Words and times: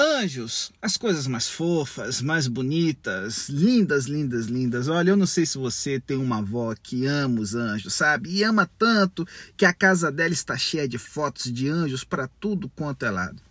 Anjos, 0.00 0.70
as 0.80 0.96
coisas 0.96 1.26
mais 1.26 1.48
fofas, 1.48 2.22
mais 2.22 2.46
bonitas, 2.46 3.48
lindas, 3.48 4.04
lindas, 4.04 4.46
lindas. 4.46 4.86
Olha, 4.86 5.10
eu 5.10 5.16
não 5.16 5.26
sei 5.26 5.44
se 5.44 5.58
você 5.58 5.98
tem 5.98 6.16
uma 6.16 6.38
avó 6.38 6.72
que 6.80 7.04
ama 7.04 7.40
os 7.40 7.56
anjos, 7.56 7.94
sabe? 7.94 8.30
E 8.30 8.44
ama 8.44 8.70
tanto 8.78 9.26
que 9.56 9.64
a 9.64 9.72
casa 9.72 10.12
dela 10.12 10.32
está 10.32 10.56
cheia 10.56 10.86
de 10.86 10.98
fotos 10.98 11.52
de 11.52 11.68
anjos 11.68 12.04
para 12.04 12.28
tudo 12.28 12.68
quanto 12.68 13.04
é 13.04 13.10
lado. 13.10 13.42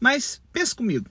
Mas 0.00 0.42
pense 0.52 0.74
comigo, 0.74 1.08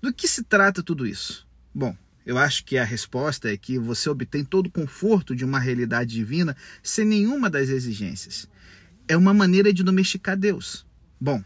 do 0.00 0.12
que 0.12 0.28
se 0.28 0.44
trata 0.44 0.80
tudo 0.80 1.04
isso? 1.04 1.44
Bom, 1.74 1.96
eu 2.24 2.38
acho 2.38 2.64
que 2.64 2.78
a 2.78 2.84
resposta 2.84 3.52
é 3.52 3.56
que 3.56 3.80
você 3.80 4.08
obtém 4.08 4.44
todo 4.44 4.68
o 4.68 4.72
conforto 4.72 5.34
de 5.34 5.44
uma 5.44 5.58
realidade 5.58 6.14
divina 6.14 6.56
sem 6.84 7.04
nenhuma 7.04 7.50
das 7.50 7.68
exigências. 7.68 8.48
É 9.08 9.16
uma 9.16 9.34
maneira 9.34 9.72
de 9.72 9.82
domesticar 9.82 10.36
Deus. 10.36 10.86
Bom, 11.20 11.42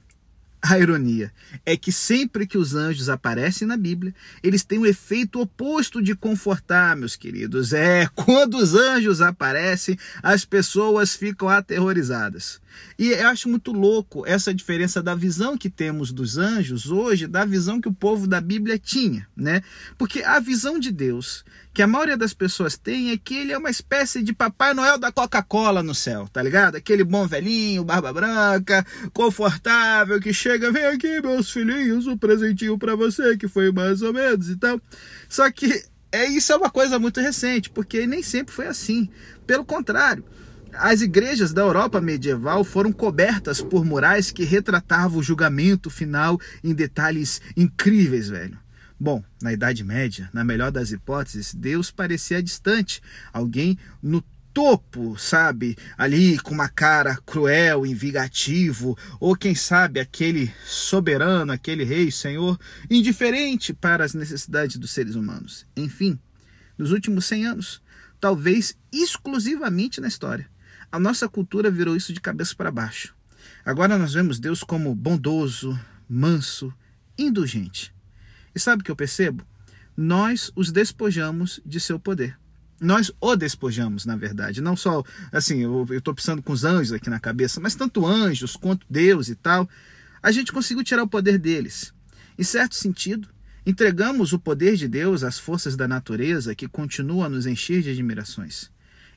a 0.62 0.78
ironia 0.78 1.32
é 1.66 1.76
que 1.76 1.90
sempre 1.90 2.46
que 2.46 2.56
os 2.56 2.76
anjos 2.76 3.08
aparecem 3.08 3.66
na 3.66 3.76
Bíblia, 3.76 4.14
eles 4.42 4.62
têm 4.62 4.78
o 4.78 4.82
um 4.82 4.86
efeito 4.86 5.40
oposto 5.40 6.00
de 6.00 6.14
confortar, 6.14 6.96
meus 6.96 7.16
queridos. 7.16 7.72
É, 7.72 8.06
quando 8.14 8.58
os 8.58 8.72
anjos 8.74 9.20
aparecem, 9.20 9.98
as 10.22 10.44
pessoas 10.44 11.16
ficam 11.16 11.48
aterrorizadas. 11.48 12.60
E 12.98 13.10
eu 13.10 13.28
acho 13.28 13.48
muito 13.48 13.72
louco 13.72 14.24
essa 14.24 14.54
diferença 14.54 15.02
da 15.02 15.14
visão 15.14 15.58
que 15.58 15.68
temos 15.68 16.12
dos 16.12 16.38
anjos 16.38 16.90
hoje 16.90 17.26
da 17.26 17.44
visão 17.44 17.80
que 17.80 17.88
o 17.88 17.92
povo 17.92 18.26
da 18.26 18.40
Bíblia 18.40 18.78
tinha, 18.78 19.26
né? 19.36 19.62
Porque 19.98 20.22
a 20.22 20.38
visão 20.38 20.78
de 20.78 20.90
Deus 20.90 21.44
que 21.74 21.80
a 21.80 21.86
maioria 21.86 22.18
das 22.18 22.34
pessoas 22.34 22.76
tem 22.76 23.10
é 23.10 23.16
que 23.16 23.34
ele 23.34 23.52
é 23.52 23.56
uma 23.56 23.70
espécie 23.70 24.22
de 24.22 24.34
Papai 24.34 24.74
Noel 24.74 24.98
da 24.98 25.10
Coca-Cola 25.10 25.82
no 25.82 25.94
céu, 25.94 26.28
tá 26.30 26.42
ligado? 26.42 26.76
Aquele 26.76 27.02
bom 27.02 27.26
velhinho, 27.26 27.82
barba 27.82 28.12
branca, 28.12 28.84
confortável, 29.14 30.20
que 30.20 30.34
chega, 30.34 30.51
vem 30.58 30.84
aqui, 30.86 31.20
meus 31.20 31.50
filhinhos, 31.50 32.06
um 32.06 32.16
presentinho 32.16 32.78
para 32.78 32.94
você, 32.94 33.36
que 33.36 33.48
foi 33.48 33.70
mais 33.72 34.02
ou 34.02 34.12
menos 34.12 34.48
e 34.48 34.56
tal. 34.56 34.80
Só 35.28 35.50
que 35.50 35.84
é 36.10 36.26
isso 36.26 36.52
é 36.52 36.56
uma 36.56 36.70
coisa 36.70 36.98
muito 36.98 37.20
recente, 37.20 37.70
porque 37.70 38.06
nem 38.06 38.22
sempre 38.22 38.54
foi 38.54 38.66
assim. 38.66 39.08
Pelo 39.46 39.64
contrário, 39.64 40.24
as 40.74 41.00
igrejas 41.00 41.52
da 41.52 41.62
Europa 41.62 42.00
medieval 42.00 42.64
foram 42.64 42.92
cobertas 42.92 43.60
por 43.60 43.84
murais 43.84 44.30
que 44.30 44.44
retratavam 44.44 45.18
o 45.18 45.22
julgamento 45.22 45.90
final 45.90 46.40
em 46.62 46.74
detalhes 46.74 47.40
incríveis, 47.56 48.28
velho. 48.28 48.58
Bom, 48.98 49.22
na 49.42 49.52
Idade 49.52 49.82
Média, 49.82 50.30
na 50.32 50.44
melhor 50.44 50.70
das 50.70 50.92
hipóteses, 50.92 51.52
Deus 51.52 51.90
parecia 51.90 52.42
distante, 52.42 53.02
alguém 53.32 53.76
no 54.00 54.22
topo, 54.52 55.18
sabe? 55.18 55.76
Ali 55.96 56.38
com 56.38 56.52
uma 56.52 56.68
cara 56.68 57.16
cruel, 57.24 57.86
invigativo, 57.86 58.96
ou 59.18 59.34
quem 59.34 59.54
sabe 59.54 60.00
aquele 60.00 60.52
soberano, 60.64 61.52
aquele 61.52 61.84
rei, 61.84 62.10
senhor, 62.10 62.58
indiferente 62.90 63.72
para 63.72 64.04
as 64.04 64.14
necessidades 64.14 64.76
dos 64.76 64.90
seres 64.90 65.14
humanos. 65.14 65.66
Enfim, 65.76 66.18
nos 66.76 66.92
últimos 66.92 67.24
100 67.26 67.46
anos, 67.46 67.82
talvez 68.20 68.76
exclusivamente 68.92 70.00
na 70.00 70.08
história, 70.08 70.48
a 70.90 70.98
nossa 70.98 71.28
cultura 71.28 71.70
virou 71.70 71.96
isso 71.96 72.12
de 72.12 72.20
cabeça 72.20 72.54
para 72.54 72.70
baixo. 72.70 73.14
Agora 73.64 73.96
nós 73.96 74.12
vemos 74.12 74.38
Deus 74.38 74.62
como 74.62 74.94
bondoso, 74.94 75.78
manso, 76.08 76.72
indulgente. 77.18 77.94
E 78.54 78.60
sabe 78.60 78.82
o 78.82 78.84
que 78.84 78.90
eu 78.90 78.96
percebo? 78.96 79.44
Nós 79.96 80.52
os 80.54 80.70
despojamos 80.70 81.60
de 81.64 81.80
seu 81.80 81.98
poder. 81.98 82.38
Nós 82.82 83.12
o 83.20 83.36
despojamos, 83.36 84.04
na 84.04 84.16
verdade. 84.16 84.60
Não 84.60 84.76
só, 84.76 85.04
assim, 85.30 85.60
eu 85.60 85.86
estou 85.92 86.12
pensando 86.12 86.42
com 86.42 86.52
os 86.52 86.64
anjos 86.64 86.92
aqui 86.92 87.08
na 87.08 87.20
cabeça, 87.20 87.60
mas 87.60 87.76
tanto 87.76 88.04
anjos 88.04 88.56
quanto 88.56 88.84
Deus 88.90 89.28
e 89.28 89.36
tal. 89.36 89.68
A 90.20 90.32
gente 90.32 90.52
conseguiu 90.52 90.82
tirar 90.82 91.04
o 91.04 91.08
poder 91.08 91.38
deles. 91.38 91.94
Em 92.36 92.42
certo 92.42 92.74
sentido, 92.74 93.28
entregamos 93.64 94.32
o 94.32 94.38
poder 94.38 94.74
de 94.76 94.88
Deus 94.88 95.22
às 95.22 95.38
forças 95.38 95.76
da 95.76 95.86
natureza 95.86 96.56
que 96.56 96.66
continuam 96.66 97.22
a 97.24 97.28
nos 97.28 97.46
encher 97.46 97.82
de 97.82 97.90
admirações. 97.90 98.68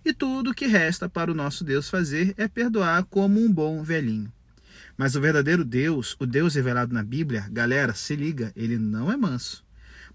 E 0.06 0.14
tudo 0.14 0.52
o 0.52 0.54
que 0.54 0.68
resta 0.68 1.10
para 1.10 1.32
o 1.32 1.36
nosso 1.36 1.64
Deus 1.64 1.90
fazer 1.90 2.36
é 2.38 2.48
perdoar 2.48 3.04
como 3.06 3.44
um 3.44 3.52
bom 3.52 3.82
velhinho. 3.82 4.32
Mas 4.96 5.16
o 5.16 5.22
verdadeiro 5.22 5.66
Deus, 5.66 6.16
o 6.20 6.28
Deus 6.28 6.54
revelado 6.54 6.94
na 6.94 7.02
Bíblia, 7.02 7.48
galera, 7.52 7.96
se 7.96 8.16
liga, 8.16 8.54
ele 8.56 8.78
não 8.78 9.12
é 9.12 9.18
manso. 9.18 9.65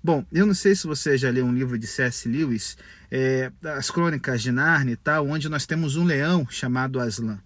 Bom, 0.02 0.24
eu 0.32 0.46
não 0.46 0.54
sei 0.54 0.74
se 0.74 0.86
você 0.86 1.18
já 1.18 1.28
leu 1.28 1.44
um 1.44 1.52
livro 1.52 1.78
de 1.78 1.86
C.S. 1.86 2.26
Lewis, 2.26 2.76
é, 3.10 3.52
As 3.76 3.90
Crônicas 3.90 4.40
de 4.40 4.50
Narnia 4.50 4.94
e 4.94 4.96
tal, 4.96 5.28
onde 5.28 5.46
nós 5.46 5.66
temos 5.66 5.96
um 5.96 6.04
leão 6.04 6.46
chamado 6.48 6.98
Aslan. 6.98 7.38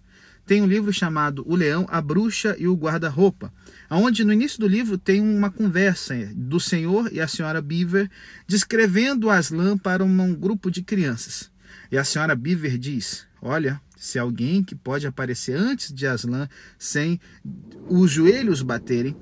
Tem 0.45 0.61
um 0.61 0.67
livro 0.67 0.93
chamado 0.93 1.43
O 1.45 1.55
Leão, 1.55 1.85
a 1.89 1.99
Bruxa 1.99 2.55
e 2.57 2.67
o 2.67 2.75
Guarda-Roupa, 2.75 3.51
onde 3.89 4.23
no 4.23 4.31
início 4.31 4.59
do 4.59 4.67
livro 4.67 4.97
tem 4.97 5.19
uma 5.19 5.51
conversa 5.51 6.15
do 6.33 6.59
senhor 6.59 7.11
e 7.11 7.19
a 7.19 7.27
senhora 7.27 7.61
Beaver 7.61 8.09
descrevendo 8.47 9.29
Aslan 9.29 9.77
para 9.77 10.03
um 10.05 10.33
grupo 10.33 10.71
de 10.71 10.81
crianças. 10.81 11.51
E 11.91 11.97
a 11.97 12.03
senhora 12.03 12.35
Beaver 12.35 12.77
diz: 12.77 13.25
Olha, 13.41 13.81
se 14.05 14.19
alguém 14.19 14.63
que 14.63 14.75
pode 14.75 15.07
aparecer 15.07 15.57
antes 15.57 15.91
de 15.91 16.05
Aslan 16.05 16.47
sem 16.77 17.19
os 17.89 18.11
joelhos 18.11 18.61
baterem. 18.61 19.15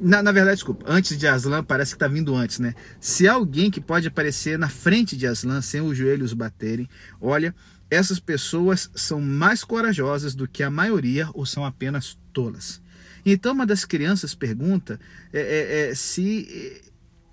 Na, 0.00 0.22
na 0.22 0.32
verdade, 0.32 0.56
desculpa, 0.56 0.86
antes 0.88 1.18
de 1.18 1.26
Aslan 1.26 1.62
parece 1.62 1.92
que 1.92 1.96
está 1.96 2.08
vindo 2.08 2.34
antes, 2.34 2.58
né? 2.58 2.74
Se 2.98 3.28
alguém 3.28 3.70
que 3.70 3.80
pode 3.80 4.08
aparecer 4.08 4.58
na 4.58 4.68
frente 4.68 5.14
de 5.14 5.26
Aslan 5.26 5.60
sem 5.60 5.82
os 5.82 5.96
joelhos 5.96 6.32
baterem, 6.32 6.88
olha, 7.20 7.54
essas 7.90 8.18
pessoas 8.18 8.90
são 8.94 9.20
mais 9.20 9.62
corajosas 9.62 10.34
do 10.34 10.48
que 10.48 10.62
a 10.62 10.70
maioria 10.70 11.28
ou 11.34 11.44
são 11.44 11.64
apenas 11.64 12.18
tolas. 12.32 12.80
Então, 13.26 13.52
uma 13.52 13.66
das 13.66 13.84
crianças 13.84 14.34
pergunta 14.34 14.98
é, 15.32 15.40
é, 15.40 15.90
é, 15.90 15.94
se 15.94 16.48
é, 16.50 16.80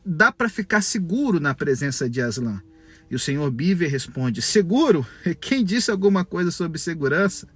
dá 0.06 0.30
para 0.30 0.50
ficar 0.50 0.82
seguro 0.82 1.40
na 1.40 1.54
presença 1.54 2.10
de 2.10 2.22
Aslan. 2.22 2.62
E 3.10 3.16
o 3.16 3.20
senhor 3.20 3.50
Beaver 3.52 3.90
responde: 3.90 4.42
Seguro? 4.42 5.06
Quem 5.40 5.64
disse 5.64 5.92
alguma 5.92 6.26
coisa 6.26 6.52
sobre 6.52 6.78
segurança? 6.78 7.48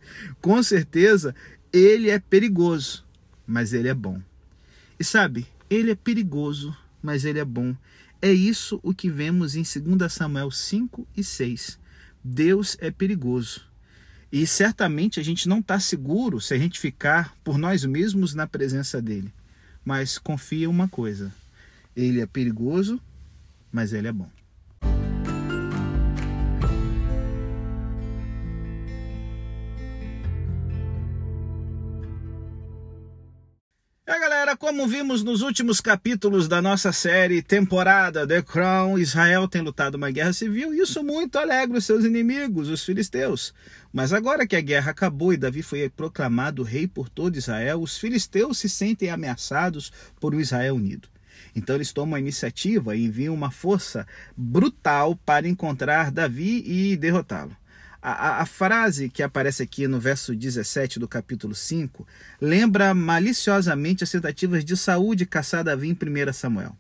Com 0.42 0.62
certeza 0.64 1.36
ele 1.74 2.10
é 2.10 2.20
perigoso, 2.20 3.06
mas 3.48 3.74
ele 3.74 3.88
é 3.88 3.94
bom. 3.94 4.22
E 5.00 5.04
sabe, 5.04 5.48
ele 5.70 5.92
é 5.92 5.96
perigoso, 5.96 6.76
mas 7.02 7.26
ele 7.26 7.40
é 7.40 7.46
bom. 7.46 7.76
É 8.22 8.32
isso 8.32 8.80
o 8.84 8.94
que 8.94 9.10
vemos 9.10 9.56
em 9.56 9.64
2 9.64 10.12
Samuel 10.12 10.52
5 10.52 11.08
e 11.16 11.24
6. 11.24 11.80
Deus 12.24 12.78
é 12.80 12.92
perigoso. 12.92 13.66
E 14.32 14.46
certamente 14.46 15.20
a 15.20 15.24
gente 15.24 15.50
não 15.50 15.60
está 15.60 15.80
seguro 15.80 16.40
se 16.40 16.54
a 16.54 16.58
gente 16.58 16.80
ficar 16.80 17.36
por 17.44 17.58
nós 17.58 17.84
mesmos 17.84 18.34
na 18.34 18.48
presença 18.48 19.02
dele. 19.02 19.34
Mas 19.84 20.18
confia 20.18 20.70
uma 20.70 20.88
coisa: 20.88 21.34
ele 21.96 22.22
é 22.22 22.26
perigoso, 22.26 23.02
mas 23.72 23.92
ele 23.92 24.08
é 24.08 24.12
bom. 24.12 24.30
Como 34.72 34.88
vimos 34.88 35.22
nos 35.22 35.42
últimos 35.42 35.82
capítulos 35.82 36.48
da 36.48 36.62
nossa 36.62 36.94
série 36.94 37.42
temporada 37.42 38.26
The 38.26 38.42
Crown, 38.42 38.98
Israel 38.98 39.46
tem 39.46 39.62
lutado 39.62 39.96
uma 39.96 40.10
guerra 40.10 40.32
civil 40.32 40.74
e 40.74 40.80
isso 40.80 41.04
muito 41.04 41.38
alegra 41.38 41.78
os 41.78 41.84
seus 41.84 42.06
inimigos, 42.06 42.70
os 42.70 42.82
filisteus. 42.82 43.54
Mas 43.92 44.14
agora 44.14 44.48
que 44.48 44.56
a 44.56 44.62
guerra 44.62 44.92
acabou 44.92 45.34
e 45.34 45.38
Davi 45.38 45.62
foi 45.62 45.90
proclamado 45.90 46.64
rei 46.64 46.88
por 46.88 47.10
todo 47.10 47.36
Israel, 47.36 47.82
os 47.82 47.98
filisteus 47.98 48.60
se 48.60 48.70
sentem 48.70 49.10
ameaçados 49.10 49.92
por 50.22 50.34
um 50.34 50.40
Israel 50.40 50.76
unido. 50.76 51.10
Então 51.54 51.76
eles 51.76 51.92
tomam 51.92 52.16
a 52.16 52.20
iniciativa 52.22 52.96
e 52.96 53.04
enviam 53.04 53.34
uma 53.34 53.52
força 53.52 54.08
brutal 54.38 55.18
para 55.18 55.50
encontrar 55.50 56.12
Davi 56.12 56.64
e 56.66 56.96
derrotá-lo. 56.96 57.58
A, 58.02 58.42
a, 58.42 58.46
frase 58.48 59.10
que 59.10 59.22
aparece 59.22 59.62
aqui 59.62 59.88
no 59.88 60.00
verso 60.00 60.36
17 60.36 60.98
do 60.98 61.08
capítulo 61.08 61.54
5 61.54 62.08
lembra 62.42 62.96
maliciosamente 62.96 64.04
as 64.04 64.10
tentativas 64.10 64.66
de 64.66 64.76
Saúl 64.76 65.14
de 65.14 65.24
caçar 65.24 65.64
Davi 65.64 65.88
em 65.88 65.94
1 65.94 66.34
Samuel. 66.34 66.76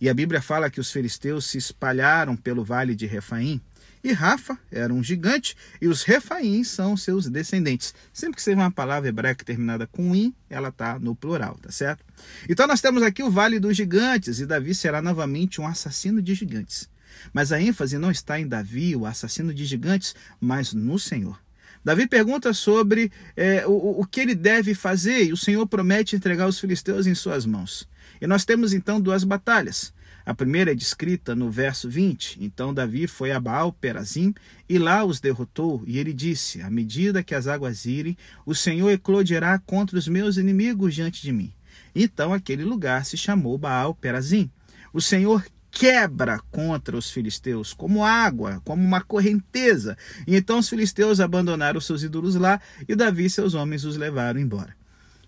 E 0.00 0.08
a 0.08 0.14
Bíblia 0.14 0.40
fala 0.40 0.70
que 0.70 0.78
os 0.78 0.92
filisteus 0.92 1.46
se 1.46 1.58
espalharam 1.58 2.36
pelo 2.36 2.64
vale 2.64 2.94
de 2.94 3.04
Refaim, 3.04 3.60
e 4.02 4.12
Rafa 4.12 4.56
era 4.70 4.94
um 4.94 5.02
gigante, 5.02 5.56
e 5.80 5.88
os 5.88 6.04
Refaíns 6.04 6.68
são 6.68 6.96
seus 6.96 7.26
descendentes. 7.26 7.92
Sempre 8.12 8.36
que 8.36 8.42
seja 8.42 8.56
uma 8.56 8.70
palavra 8.70 9.08
hebraica 9.08 9.44
terminada 9.44 9.86
com 9.86 10.14
in, 10.14 10.32
ela 10.48 10.68
está 10.68 10.98
no 10.98 11.14
plural, 11.14 11.58
tá 11.60 11.70
certo? 11.70 12.04
Então 12.48 12.66
nós 12.66 12.80
temos 12.80 13.02
aqui 13.02 13.22
o 13.22 13.30
Vale 13.30 13.58
dos 13.58 13.76
Gigantes, 13.76 14.38
e 14.38 14.46
Davi 14.46 14.74
será 14.74 15.02
novamente 15.02 15.60
um 15.60 15.66
assassino 15.66 16.22
de 16.22 16.34
gigantes. 16.34 16.88
Mas 17.32 17.52
a 17.52 17.60
ênfase 17.60 17.98
não 17.98 18.10
está 18.10 18.38
em 18.40 18.46
Davi, 18.46 18.94
o 18.96 19.06
assassino 19.06 19.52
de 19.52 19.64
gigantes, 19.64 20.14
mas 20.40 20.72
no 20.72 20.98
Senhor. 20.98 21.38
Davi 21.84 22.06
pergunta 22.06 22.52
sobre 22.52 23.10
é, 23.36 23.66
o, 23.66 24.00
o 24.00 24.06
que 24.06 24.20
ele 24.20 24.34
deve 24.34 24.74
fazer 24.74 25.24
e 25.24 25.32
o 25.32 25.36
Senhor 25.36 25.66
promete 25.66 26.14
entregar 26.14 26.46
os 26.46 26.60
filisteus 26.60 27.06
em 27.06 27.14
suas 27.14 27.46
mãos. 27.46 27.88
E 28.20 28.26
nós 28.26 28.44
temos 28.44 28.74
então 28.74 29.00
duas 29.00 29.24
batalhas. 29.24 29.92
A 30.26 30.34
primeira 30.34 30.72
é 30.72 30.74
descrita 30.74 31.34
no 31.34 31.50
verso 31.50 31.88
20. 31.88 32.38
Então 32.44 32.74
Davi 32.74 33.06
foi 33.06 33.32
a 33.32 33.40
Baal 33.40 33.72
Perazim 33.72 34.34
e 34.68 34.78
lá 34.78 35.04
os 35.04 35.20
derrotou, 35.20 35.82
e 35.86 35.98
ele 35.98 36.12
disse: 36.12 36.60
À 36.60 36.70
medida 36.70 37.22
que 37.22 37.34
as 37.34 37.46
águas 37.46 37.86
irem, 37.86 38.16
o 38.44 38.54
Senhor 38.54 38.90
eclodirá 38.90 39.58
contra 39.58 39.98
os 39.98 40.06
meus 40.06 40.36
inimigos 40.36 40.94
diante 40.94 41.22
de 41.22 41.32
mim. 41.32 41.52
Então 41.94 42.32
aquele 42.32 42.64
lugar 42.64 43.04
se 43.04 43.16
chamou 43.16 43.56
Baal 43.56 43.94
Perazim. 43.94 44.50
O 44.92 45.00
Senhor 45.00 45.44
quebra 45.70 46.40
contra 46.50 46.96
os 46.96 47.10
filisteus 47.10 47.72
como 47.72 48.04
água, 48.04 48.60
como 48.64 48.82
uma 48.82 49.00
correnteza. 49.00 49.96
E 50.26 50.36
então 50.36 50.58
os 50.58 50.68
filisteus 50.68 51.20
abandonaram 51.20 51.80
seus 51.80 52.02
ídolos 52.02 52.34
lá 52.34 52.60
e 52.88 52.94
Davi 52.94 53.26
e 53.26 53.30
seus 53.30 53.54
homens 53.54 53.84
os 53.84 53.96
levaram 53.96 54.40
embora. 54.40 54.74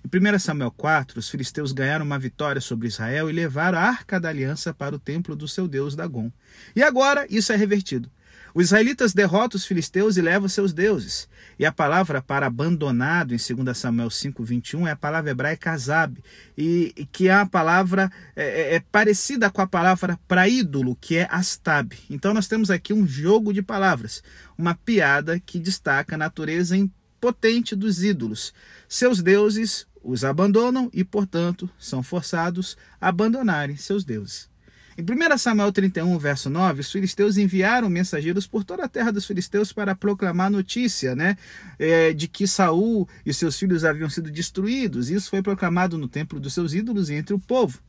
Em 0.05 0.35
1 0.35 0.39
Samuel 0.41 0.73
4, 0.73 1.21
os 1.21 1.31
filisteus 1.31 1.71
ganharam 1.71 2.05
uma 2.05 2.19
vitória 2.19 2.61
sobre 2.61 2.89
Israel 2.89 3.31
e 3.31 3.33
levaram 3.33 3.79
a 3.79 3.83
arca 3.83 4.19
da 4.19 4.29
aliança 4.29 4.75
para 4.75 4.97
o 4.97 4.99
templo 4.99 5.37
do 5.37 5.47
seu 5.47 5.69
deus 5.69 5.95
Dagon. 5.95 6.31
E 6.75 6.83
agora 6.83 7.25
isso 7.31 7.53
é 7.53 7.57
revertido. 7.57 8.11
Os 8.55 8.67
israelitas 8.67 9.15
derrotam 9.15 9.57
os 9.57 9.65
filisteus 9.65 10.17
e 10.17 10.21
levam 10.21 10.49
seus 10.49 10.73
deuses. 10.73 11.29
E 11.59 11.65
a 11.65 11.73
palavra 11.73 12.21
para 12.21 12.47
abandonado 12.47 13.35
em 13.35 13.39
2 13.39 13.77
Samuel 13.77 14.11
5:21 14.11 14.87
é 14.87 14.91
a 14.91 14.97
palavra 14.97 15.31
hebraica 15.31 15.73
azab, 15.73 16.23
e 16.57 17.09
que 17.11 17.29
é 17.29 17.35
a 17.35 17.47
palavra 17.47 18.11
é, 18.37 18.45
é, 18.45 18.75
é 18.75 18.81
parecida 18.81 19.51
com 19.51 19.63
a 19.63 19.67
palavra 19.67 20.19
para 20.29 20.49
ídolo, 20.49 20.97
que 21.01 21.17
é 21.17 21.29
astab. 21.31 21.93
Então 22.11 22.35
nós 22.35 22.47
temos 22.47 22.71
aqui 22.71 22.93
um 22.93 23.07
jogo 23.07 23.53
de 23.53 23.63
palavras, 23.63 24.23
uma 24.59 24.75
piada 24.75 25.41
que 25.41 25.59
destaca 25.59 26.15
a 26.15 26.19
natureza 26.19 26.77
impotente 26.77 27.75
dos 27.75 28.03
ídolos. 28.05 28.53
Seus 28.89 29.23
deuses 29.23 29.87
os 30.03 30.25
abandonam 30.25 30.91
e, 30.93 31.05
portanto, 31.05 31.71
são 31.79 32.03
forçados 32.03 32.77
a 33.01 33.09
abandonarem 33.09 33.77
seus 33.77 34.05
deuses. 34.05 34.52
Em 34.97 35.03
1 35.03 35.39
Samuel 35.39 35.73
31, 35.73 36.19
verso 36.19 36.51
9, 36.51 36.83
os 36.83 36.93
filisteus 36.93 37.39
enviaram 37.39 37.89
mensageiros 37.89 38.47
por 38.47 38.63
toda 38.63 38.85
a 38.85 38.89
terra 38.89 39.11
dos 39.11 39.25
filisteus 39.25 39.73
para 39.73 39.95
proclamar 39.95 40.51
notícia 40.51 41.17
né, 41.17 41.39
é, 41.79 42.13
de 42.13 42.29
que 42.29 42.47
Saul 42.47 43.09
e 43.25 43.33
seus 43.33 43.59
filhos 43.59 43.85
haviam 43.85 44.11
sido 44.11 44.31
destruídos. 44.31 45.09
Isso 45.09 45.31
foi 45.31 45.41
proclamado 45.41 45.97
no 45.97 46.07
templo 46.07 46.39
dos 46.39 46.53
seus 46.53 46.75
ídolos 46.75 47.09
e 47.09 47.15
entre 47.15 47.35
o 47.35 47.39
povo. 47.39 47.81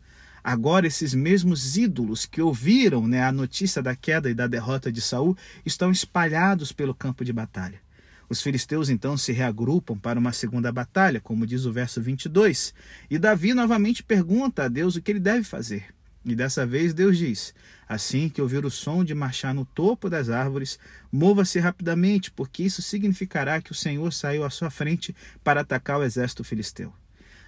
Agora, 0.42 0.88
esses 0.88 1.14
mesmos 1.14 1.76
ídolos 1.76 2.26
que 2.26 2.42
ouviram 2.42 3.06
né, 3.06 3.22
a 3.22 3.34
notícia 3.34 3.82
da 3.82 3.96
queda 3.96 4.30
e 4.30 4.34
da 4.34 4.48
derrota 4.48 4.90
de 4.90 5.02
Saul 5.02 5.38
estão 5.66 5.92
espalhados 5.92 6.72
pelo 6.72 6.96
campo 6.96 7.26
de 7.26 7.34
batalha. 7.34 7.82
Os 8.30 8.42
filisteus 8.42 8.90
então 8.90 9.18
se 9.18 9.34
reagrupam 9.34 9.98
para 9.98 10.18
uma 10.18 10.32
segunda 10.32 10.72
batalha, 10.72 11.20
como 11.20 11.46
diz 11.46 11.66
o 11.66 11.72
verso 11.72 12.02
22, 12.02 12.74
e 13.10 13.20
Davi 13.20 13.54
novamente 13.54 14.02
pergunta 14.02 14.64
a 14.64 14.68
Deus 14.70 14.96
o 14.96 15.02
que 15.02 15.12
ele 15.12 15.20
deve 15.20 15.44
fazer. 15.44 15.88
E 16.26 16.36
dessa 16.36 16.66
vez 16.66 16.94
Deus 16.94 17.18
diz: 17.18 17.54
Assim 17.88 18.30
que 18.30 18.42
ouvir 18.42 18.66
o 18.66 18.72
som 18.72 19.04
de 19.04 19.14
marchar 19.14 19.54
no 19.54 19.66
topo 19.66 20.10
das 20.10 20.30
árvores, 20.30 20.80
mova-se 21.12 21.60
rapidamente, 21.60 22.32
porque 22.32 22.64
isso 22.64 22.82
significará 22.82 23.62
que 23.62 23.72
o 23.72 23.76
Senhor 23.76 24.12
saiu 24.14 24.44
à 24.44 24.50
sua 24.50 24.70
frente 24.70 25.16
para 25.44 25.62
atacar 25.62 26.00
o 26.00 26.04
exército 26.04 26.44
filisteu. 26.44 26.94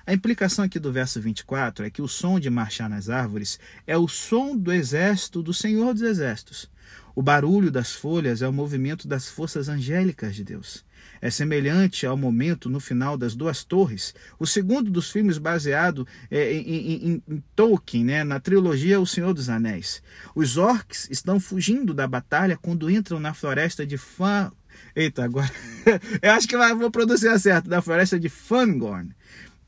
A 0.08 0.14
implicação 0.14 0.64
aqui 0.64 0.78
do 0.78 0.92
verso 0.92 1.20
24 1.20 1.84
é 1.84 1.90
que 1.90 2.02
o 2.02 2.08
som 2.08 2.40
de 2.40 2.48
marchar 2.48 2.88
nas 2.88 3.10
árvores 3.10 3.60
é 3.88 3.98
o 3.98 4.08
som 4.08 4.56
do 4.56 4.72
exército 4.72 5.42
do 5.42 5.52
Senhor 5.52 5.94
dos 5.94 6.04
Exércitos. 6.04 6.70
O 7.16 7.22
barulho 7.22 7.72
das 7.72 7.94
folhas 7.94 8.42
é 8.42 8.48
o 8.48 8.52
movimento 8.52 9.08
das 9.08 9.30
forças 9.30 9.70
angélicas 9.70 10.36
de 10.36 10.44
Deus. 10.44 10.84
É 11.22 11.30
semelhante 11.30 12.06
ao 12.06 12.18
momento 12.18 12.70
no 12.70 12.82
final 12.82 13.18
das 13.18 13.36
Duas 13.36 13.64
Torres, 13.64 14.14
o 14.38 14.46
segundo 14.46 14.92
dos 14.92 15.10
filmes 15.10 15.38
baseado 15.38 16.06
é, 16.30 16.52
em, 16.52 16.68
em, 16.68 17.24
em, 17.26 17.44
Tolkien, 17.56 18.04
né, 18.04 18.24
na 18.26 18.40
trilogia 18.40 19.00
O 19.00 19.08
Senhor 19.08 19.34
dos 19.34 19.48
Anéis. 19.48 20.04
Os 20.36 20.58
orcs 20.58 21.08
estão 21.10 21.40
fugindo 21.40 21.94
da 21.94 22.06
batalha 22.06 22.58
quando 22.62 22.90
entram 22.90 23.20
na 23.20 23.34
floresta 23.34 23.86
de 23.86 23.98
Fan... 23.98 24.52
Eita, 24.94 25.24
agora 25.24 25.50
eu 26.22 26.32
acho 26.34 26.48
que 26.50 26.58
vou 26.76 26.92
produzir 26.92 27.40
certo, 27.40 27.70
da 27.70 27.82
floresta 27.82 28.20
de 28.20 28.28
Fangorn 28.28 29.16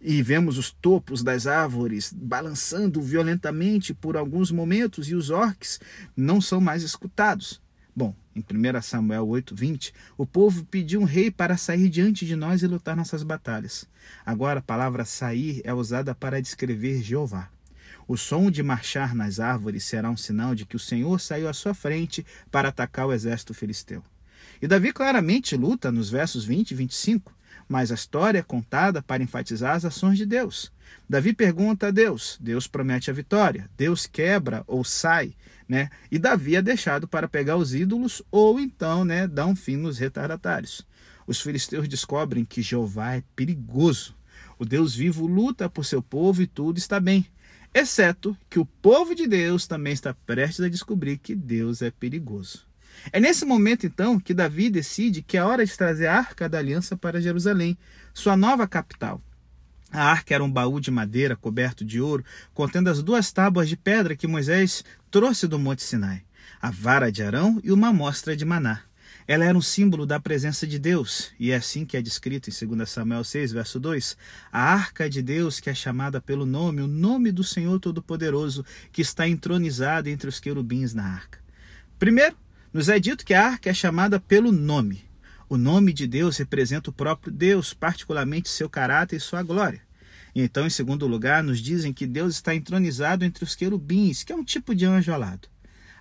e 0.01 0.21
vemos 0.21 0.57
os 0.57 0.71
topos 0.71 1.23
das 1.23 1.47
árvores 1.47 2.13
balançando 2.13 3.01
violentamente 3.01 3.93
por 3.93 4.15
alguns 4.15 4.51
momentos 4.51 5.09
e 5.09 5.15
os 5.15 5.29
orques 5.29 5.79
não 6.15 6.39
são 6.39 6.61
mais 6.61 6.83
escutados. 6.83 7.61
Bom, 7.95 8.15
em 8.35 8.41
1 8.41 8.81
Samuel 8.81 9.27
8:20, 9.27 9.91
o 10.15 10.25
povo 10.25 10.63
pediu 10.65 11.01
um 11.01 11.05
rei 11.05 11.31
para 11.31 11.57
sair 11.57 11.89
diante 11.89 12.25
de 12.27 12.35
nós 12.35 12.61
e 12.61 12.67
lutar 12.67 12.95
nossas 12.95 13.23
batalhas. 13.23 13.87
Agora 14.23 14.59
a 14.59 14.63
palavra 14.63 15.03
sair 15.03 15.61
é 15.63 15.73
usada 15.73 16.13
para 16.13 16.41
descrever 16.41 17.01
Jeová. 17.01 17.49
O 18.07 18.15
som 18.15 18.51
de 18.51 18.61
marchar 18.61 19.15
nas 19.15 19.39
árvores 19.39 19.83
será 19.83 20.09
um 20.09 20.15
sinal 20.15 20.53
de 20.53 20.65
que 20.65 20.75
o 20.75 20.79
Senhor 20.79 21.19
saiu 21.19 21.49
à 21.49 21.53
sua 21.53 21.73
frente 21.73 22.25
para 22.51 22.69
atacar 22.69 23.07
o 23.07 23.13
exército 23.13 23.53
filisteu. 23.53 24.03
E 24.61 24.67
Davi 24.67 24.93
claramente 24.93 25.57
luta 25.57 25.91
nos 25.91 26.09
versos 26.09 26.45
20 26.45 26.71
e 26.71 26.75
25 26.75 27.36
mas 27.67 27.91
a 27.91 27.95
história 27.95 28.39
é 28.39 28.43
contada 28.43 29.01
para 29.01 29.23
enfatizar 29.23 29.75
as 29.75 29.85
ações 29.85 30.17
de 30.17 30.25
Deus. 30.25 30.71
Davi 31.09 31.33
pergunta 31.33 31.87
a 31.87 31.91
Deus, 31.91 32.37
Deus 32.41 32.67
promete 32.67 33.09
a 33.09 33.13
vitória, 33.13 33.69
Deus 33.77 34.05
quebra 34.05 34.63
ou 34.67 34.83
sai, 34.83 35.33
né? 35.67 35.89
E 36.11 36.17
Davi 36.17 36.55
é 36.55 36.61
deixado 36.61 37.07
para 37.07 37.27
pegar 37.27 37.57
os 37.57 37.73
ídolos 37.73 38.21
ou 38.31 38.59
então, 38.59 39.03
né, 39.03 39.27
dar 39.27 39.45
um 39.45 39.55
fim 39.55 39.75
nos 39.75 39.97
retardatários. 39.97 40.85
Os 41.25 41.41
filisteus 41.41 41.87
descobrem 41.87 42.45
que 42.45 42.61
Jeová 42.61 43.15
é 43.15 43.23
perigoso. 43.35 44.15
O 44.59 44.65
Deus 44.65 44.95
vivo 44.95 45.27
luta 45.27 45.69
por 45.69 45.85
seu 45.85 46.01
povo 46.01 46.41
e 46.41 46.47
tudo 46.47 46.77
está 46.77 46.99
bem, 46.99 47.25
exceto 47.73 48.35
que 48.49 48.59
o 48.59 48.65
povo 48.65 49.13
de 49.13 49.27
Deus 49.27 49.67
também 49.67 49.93
está 49.93 50.13
prestes 50.13 50.61
a 50.61 50.69
descobrir 50.69 51.17
que 51.17 51.35
Deus 51.35 51.81
é 51.81 51.91
perigoso. 51.91 52.66
É 53.11 53.19
nesse 53.19 53.45
momento, 53.45 53.85
então, 53.85 54.19
que 54.19 54.33
Davi 54.33 54.69
decide 54.69 55.21
que 55.21 55.37
é 55.37 55.43
hora 55.43 55.65
de 55.65 55.77
trazer 55.77 56.07
a 56.07 56.17
arca 56.17 56.49
da 56.49 56.57
aliança 56.57 56.95
para 56.97 57.21
Jerusalém, 57.21 57.77
sua 58.13 58.35
nova 58.35 58.67
capital. 58.67 59.21
A 59.91 60.03
arca 60.03 60.35
era 60.35 60.43
um 60.43 60.51
baú 60.51 60.79
de 60.79 60.91
madeira 60.91 61.35
coberto 61.35 61.85
de 61.85 62.01
ouro, 62.01 62.25
contendo 62.53 62.89
as 62.89 63.01
duas 63.01 63.31
tábuas 63.31 63.69
de 63.69 63.77
pedra 63.77 64.15
que 64.15 64.27
Moisés 64.27 64.83
trouxe 65.09 65.47
do 65.47 65.57
Monte 65.57 65.81
Sinai, 65.81 66.23
a 66.61 66.69
vara 66.69 67.11
de 67.11 67.23
Arão 67.23 67.61
e 67.63 67.71
uma 67.71 67.89
amostra 67.89 68.35
de 68.35 68.43
maná. 68.43 68.81
Ela 69.25 69.45
era 69.45 69.57
um 69.57 69.61
símbolo 69.61 70.05
da 70.05 70.19
presença 70.19 70.65
de 70.65 70.79
Deus, 70.79 71.31
e 71.39 71.51
é 71.51 71.55
assim 71.55 71.85
que 71.85 71.97
é 71.97 72.01
descrito 72.01 72.49
em 72.49 72.67
2 72.67 72.89
Samuel 72.89 73.23
6, 73.23 73.51
verso 73.51 73.79
2, 73.79 74.17
a 74.51 74.73
arca 74.73 75.09
de 75.09 75.21
Deus 75.21 75.59
que 75.59 75.69
é 75.69 75.73
chamada 75.73 76.21
pelo 76.21 76.45
nome, 76.45 76.81
o 76.81 76.87
nome 76.87 77.31
do 77.31 77.43
Senhor 77.43 77.77
Todo-Poderoso, 77.79 78.65
que 78.91 79.01
está 79.01 79.27
entronizado 79.27 80.09
entre 80.09 80.29
os 80.29 80.39
querubins 80.39 80.93
na 80.93 81.03
arca. 81.03 81.39
Primeiro, 81.99 82.37
nos 82.73 82.89
é 82.89 82.99
dito 82.99 83.25
que 83.25 83.33
a 83.33 83.45
arca 83.45 83.69
é 83.69 83.73
chamada 83.73 84.19
pelo 84.19 84.51
nome. 84.51 85.05
O 85.49 85.57
nome 85.57 85.93
de 85.93 86.05
Deus 86.05 86.37
representa 86.37 86.89
o 86.89 86.93
próprio 86.93 87.31
Deus, 87.31 87.73
particularmente 87.73 88.49
seu 88.49 88.69
caráter 88.69 89.15
e 89.15 89.19
sua 89.19 89.41
glória. 89.41 89.81
Então, 90.35 90.67
em 90.67 90.69
segundo 90.69 91.07
lugar, 91.07 91.41
nos 91.43 91.59
dizem 91.59 91.93
que 91.93 92.05
Deus 92.05 92.35
está 92.35 92.53
entronizado 92.53 93.25
entre 93.25 93.43
os 93.43 93.55
querubins, 93.55 94.23
que 94.23 94.31
é 94.31 94.35
um 94.35 94.43
tipo 94.43 94.75
de 94.75 94.85
anjo 94.85 95.11
alado. 95.11 95.47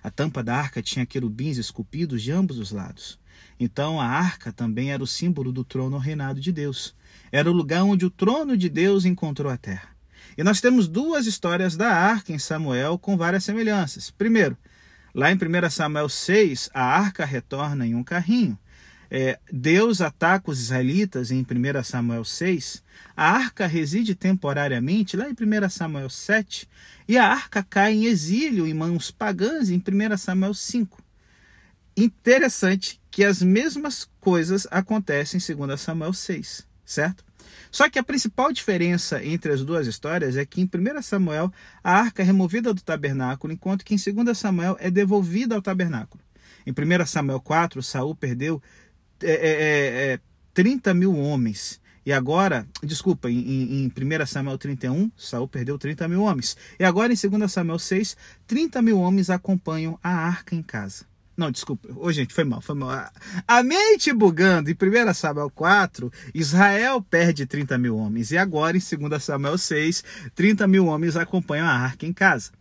A 0.03 0.11
tampa 0.11 0.43
da 0.43 0.55
arca 0.55 0.81
tinha 0.81 1.05
querubins 1.05 1.57
esculpidos 1.57 2.21
de 2.21 2.31
ambos 2.31 2.59
os 2.59 2.71
lados. 2.71 3.19
Então, 3.59 3.99
a 3.99 4.05
arca 4.05 4.51
também 4.51 4.91
era 4.91 5.01
o 5.01 5.07
símbolo 5.07 5.51
do 5.51 5.63
trono 5.63 5.97
reinado 5.97 6.39
de 6.39 6.51
Deus. 6.51 6.93
Era 7.31 7.49
o 7.49 7.53
lugar 7.53 7.83
onde 7.83 8.05
o 8.05 8.11
trono 8.11 8.55
de 8.55 8.69
Deus 8.69 9.05
encontrou 9.05 9.51
a 9.51 9.57
terra. 9.57 9.89
E 10.37 10.43
nós 10.43 10.61
temos 10.61 10.87
duas 10.87 11.25
histórias 11.25 11.75
da 11.75 11.89
arca 11.89 12.31
em 12.31 12.37
Samuel 12.37 12.99
com 12.99 13.17
várias 13.17 13.43
semelhanças. 13.43 14.11
Primeiro, 14.11 14.55
Lá 15.17 15.31
em 15.31 15.35
1 15.35 15.69
Samuel 15.71 16.07
6, 16.07 16.69
a 16.71 16.83
arca 16.83 17.25
retorna 17.25 17.87
em 17.87 17.95
um 17.95 18.03
carrinho. 18.03 18.55
É, 19.09 19.39
Deus 19.51 19.99
ataca 19.99 20.51
os 20.51 20.59
israelitas 20.59 21.31
em 21.31 21.39
1 21.39 21.83
Samuel 21.83 22.23
6. 22.23 22.83
A 23.15 23.31
arca 23.31 23.65
reside 23.65 24.13
temporariamente 24.13 25.17
lá 25.17 25.25
em 25.27 25.31
1 25.31 25.69
Samuel 25.69 26.07
7. 26.07 26.69
E 27.07 27.17
a 27.17 27.27
arca 27.27 27.63
cai 27.63 27.93
em 27.93 28.05
exílio 28.05 28.67
em 28.67 28.75
mãos 28.75 29.09
pagãs 29.09 29.71
em 29.71 29.77
1 29.77 30.17
Samuel 30.17 30.53
5. 30.53 31.01
Interessante 31.97 33.01
que 33.09 33.23
as 33.23 33.41
mesmas 33.41 34.07
coisas 34.19 34.67
acontecem 34.69 35.39
em 35.39 35.55
2 35.55 35.81
Samuel 35.81 36.13
6, 36.13 36.67
certo? 36.85 37.25
Só 37.71 37.89
que 37.89 37.99
a 37.99 38.03
principal 38.03 38.51
diferença 38.51 39.23
entre 39.23 39.51
as 39.51 39.63
duas 39.63 39.87
histórias 39.87 40.37
é 40.37 40.45
que 40.45 40.61
em 40.61 40.65
1 40.65 41.01
Samuel 41.01 41.51
a 41.83 41.93
arca 41.93 42.21
é 42.21 42.25
removida 42.25 42.73
do 42.73 42.81
tabernáculo, 42.81 43.53
enquanto 43.53 43.83
que 43.83 43.95
em 43.95 43.97
2 43.97 44.37
Samuel 44.37 44.77
é 44.79 44.89
devolvida 44.89 45.55
ao 45.55 45.61
tabernáculo. 45.61 46.23
Em 46.65 46.71
1 46.71 47.05
Samuel 47.05 47.39
4, 47.39 47.81
Saul 47.81 48.15
perdeu 48.15 48.61
é, 49.23 49.31
é, 49.31 50.13
é, 50.13 50.19
30 50.53 50.89
é, 50.89 50.93
mil 50.93 51.15
homens. 51.15 51.79
E 52.05 52.13
agora, 52.13 52.65
desculpa, 52.81 53.29
em, 53.29 53.85
em 53.85 53.87
1 53.87 54.25
Samuel 54.25 54.57
31, 54.57 55.11
Saul 55.17 55.47
perdeu 55.47 55.77
30 55.77 56.07
mil 56.07 56.23
homens. 56.23 56.55
E 56.79 56.83
agora 56.83 57.11
em 57.11 57.15
2 57.15 57.51
Samuel 57.51 57.79
6, 57.79 58.15
30 58.45 58.81
mil 58.81 58.99
homens 58.99 59.29
acompanham 59.29 59.99
a 60.01 60.09
arca 60.09 60.55
em 60.55 60.61
casa. 60.61 61.05
Não, 61.37 61.51
desculpa. 61.51 61.87
Ô, 61.95 62.11
gente, 62.11 62.33
foi 62.33 62.43
mal, 62.43 62.61
foi 62.61 62.73
mal. 62.73 63.11
A 63.47 63.61
mente 63.61 64.11
bugando. 64.11 64.71
Em 64.71 64.73
1 64.73 65.13
Samuel 65.13 65.51
4, 65.51 66.11
Israel 66.33 66.99
perde 66.99 67.45
30 67.45 67.77
mil 67.77 67.95
homens. 67.95 68.31
E 68.31 68.37
agora, 68.39 68.75
em 68.75 68.79
2 68.79 69.23
Samuel 69.23 69.55
6, 69.55 70.03
30 70.33 70.65
mil 70.65 70.87
homens 70.87 71.15
acompanham 71.15 71.67
a 71.67 71.71
arca 71.71 72.07
em 72.07 72.11
casa. 72.11 72.51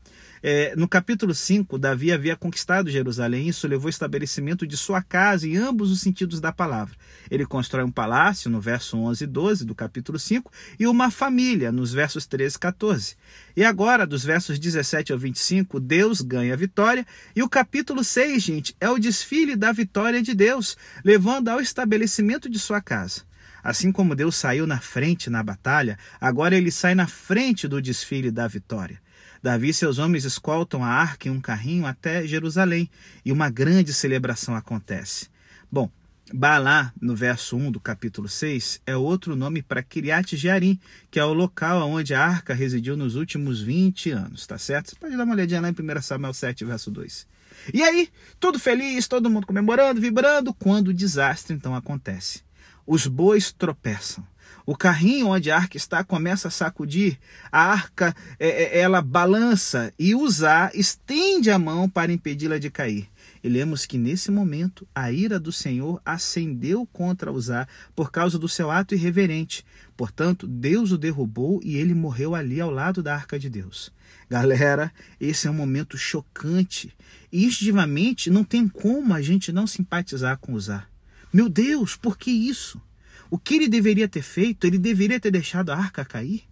É, 0.43 0.75
no 0.77 0.87
capítulo 0.87 1.35
5, 1.35 1.79
Davi 1.79 2.13
havia 2.13 2.37
conquistado 2.37 2.91
Jerusalém, 2.91 3.49
isso 3.49 3.67
levou 3.67 3.87
ao 3.87 3.91
estabelecimento 3.91 4.67
de 4.67 4.77
sua 4.77 5.03
casa 5.03 5.49
em 5.49 5.57
ambos 5.57 5.91
os 5.91 6.01
sentidos 6.01 6.41
da 6.41 6.53
palavra. 6.53 6.95
Ele 7.31 7.47
constrói 7.47 7.85
um 7.85 7.91
palácio, 7.91 8.51
no 8.51 8.61
verso 8.61 8.97
11 8.99 9.25
e 9.25 9.27
12 9.27 9.65
do 9.65 9.75
capítulo 9.75 10.19
5, 10.19 10.51
e 10.79 10.87
uma 10.87 11.11
família, 11.11 11.73
nos 11.73 11.93
versos 11.93 12.27
13 12.27 12.57
e 12.57 12.59
14. 12.59 13.17
E 13.57 13.65
agora, 13.65 14.07
dos 14.07 14.25
versos 14.25 14.59
17 14.59 15.13
ao 15.13 15.19
25, 15.19 15.81
Deus 15.81 16.21
ganha 16.21 16.53
a 16.53 16.57
vitória, 16.57 17.07
e 17.35 17.43
o 17.43 17.49
capítulo 17.49 18.05
6, 18.05 18.43
gente, 18.43 18.77
é 18.81 18.89
o 18.91 18.99
desfile 18.99 19.57
da 19.57 19.73
vitória 19.73 20.23
de 20.23 20.35
Deus, 20.35 20.77
levando 21.05 21.49
ao 21.49 21.61
estabelecimento 21.61 22.49
de 22.49 22.59
sua 22.59 22.81
casa. 22.81 23.23
Assim 23.67 23.91
como 23.91 24.15
Deus 24.15 24.37
saiu 24.37 24.65
na 24.65 24.79
frente 24.79 25.29
na 25.29 25.43
batalha, 25.43 25.99
agora 26.21 26.57
ele 26.57 26.71
sai 26.71 26.95
na 26.95 27.09
frente 27.09 27.67
do 27.67 27.83
desfile 27.83 28.31
da 28.31 28.47
vitória. 28.47 29.01
Davi 29.47 29.69
e 29.69 29.75
seus 29.75 29.99
homens 29.99 30.25
escoltam 30.25 30.83
a 30.83 30.89
arca 30.89 31.29
em 31.29 31.31
um 31.31 31.41
carrinho 31.41 31.87
até 31.87 32.27
Jerusalém 32.27 32.91
e 33.25 33.31
uma 33.31 33.49
grande 33.49 33.95
celebração 33.95 34.57
acontece. 34.57 35.29
Bom, 35.71 35.89
Balá, 36.35 36.93
no 37.01 37.15
verso 37.15 37.57
1 37.57 37.71
do 37.71 37.79
capítulo 37.79 38.29
6, 38.29 38.81
é 38.85 38.97
outro 38.97 39.37
nome 39.37 39.63
para 39.63 39.85
Kiriat 39.85 40.37
Jearim, 40.37 40.81
que 41.13 41.21
é 41.21 41.25
o 41.25 41.33
local 41.33 41.89
onde 41.89 42.13
a 42.13 42.27
arca 42.27 42.55
residiu 42.55 42.97
nos 42.97 43.15
últimos 43.15 43.63
20 43.63 44.11
anos, 44.11 44.49
tá 44.49 44.59
certo? 44.59 44.91
Você 44.91 44.97
pode 44.97 45.17
dar 45.17 45.23
uma 45.23 45.35
olhadinha 45.35 45.61
lá 45.61 45.69
em 45.69 45.73
1 45.73 46.03
Samuel 46.03 46.35
7, 46.35 46.65
verso 46.65 46.91
2. 46.91 47.25
E 47.73 47.85
aí, 47.85 48.09
tudo 48.41 48.59
feliz, 48.59 49.07
todo 49.07 49.31
mundo 49.31 49.47
comemorando, 49.47 50.01
vibrando, 50.01 50.53
quando 50.53 50.89
o 50.89 50.95
desastre 50.95 51.55
então 51.55 51.73
acontece 51.73 52.45
os 52.87 53.07
bois 53.07 53.53
tropeçam. 53.53 54.25
O 54.69 54.77
carrinho 54.77 55.29
onde 55.29 55.49
a 55.49 55.57
arca 55.57 55.77
está 55.77 56.03
começa 56.03 56.49
a 56.49 56.51
sacudir, 56.51 57.21
a 57.53 57.71
arca 57.71 58.13
é, 58.37 58.49
é, 58.49 58.81
ela 58.81 59.01
balança 59.01 59.95
e 59.97 60.13
Uzá 60.13 60.73
estende 60.75 61.53
a 61.53 61.59
mão 61.59 61.89
para 61.89 62.13
impedi-la 62.13 62.59
de 62.59 62.69
cair. 62.69 63.09
E 63.45 63.49
lemos 63.49 63.87
que 63.87 63.97
nesse 63.97 64.29
momento 64.29 64.85
a 64.93 65.13
ira 65.13 65.39
do 65.39 65.53
Senhor 65.53 66.03
acendeu 66.05 66.85
contra 66.93 67.31
Uzá 67.31 67.69
por 67.95 68.11
causa 68.11 68.41
do 68.41 68.49
seu 68.49 68.69
ato 68.69 68.93
irreverente. 68.93 69.65
Portanto, 69.97 70.49
Deus 70.49 70.91
o 70.91 70.99
derrubou 70.99 71.61
e 71.63 71.77
ele 71.77 71.95
morreu 71.95 72.35
ali 72.35 72.61
ao 72.61 72.71
lado 72.71 73.05
da 73.05 73.15
arca 73.15 73.39
de 73.39 73.49
Deus. 73.49 73.93
Galera, 74.29 74.93
esse 75.21 75.47
é 75.47 75.51
um 75.51 75.55
momento 75.55 75.97
chocante. 75.97 76.93
E 77.31 77.45
instintivamente 77.45 78.31
não 78.31 78.43
tem 78.43 78.67
como 78.67 79.15
a 79.15 79.23
gente 79.23 79.53
não 79.53 79.65
simpatizar 79.65 80.39
com 80.39 80.55
Uzá. 80.55 80.89
Meu 81.33 81.49
Deus, 81.49 81.95
por 81.95 82.19
que 82.19 82.33
isso? 82.33 82.83
O 83.31 83.39
que 83.39 83.55
ele 83.55 83.69
deveria 83.69 84.09
ter 84.09 84.23
feito? 84.23 84.67
Ele 84.67 84.79
deveria 84.79 85.21
ter 85.21 85.31
deixado 85.31 85.71
a 85.71 85.77
arca 85.77 86.05
cair? 86.05 86.45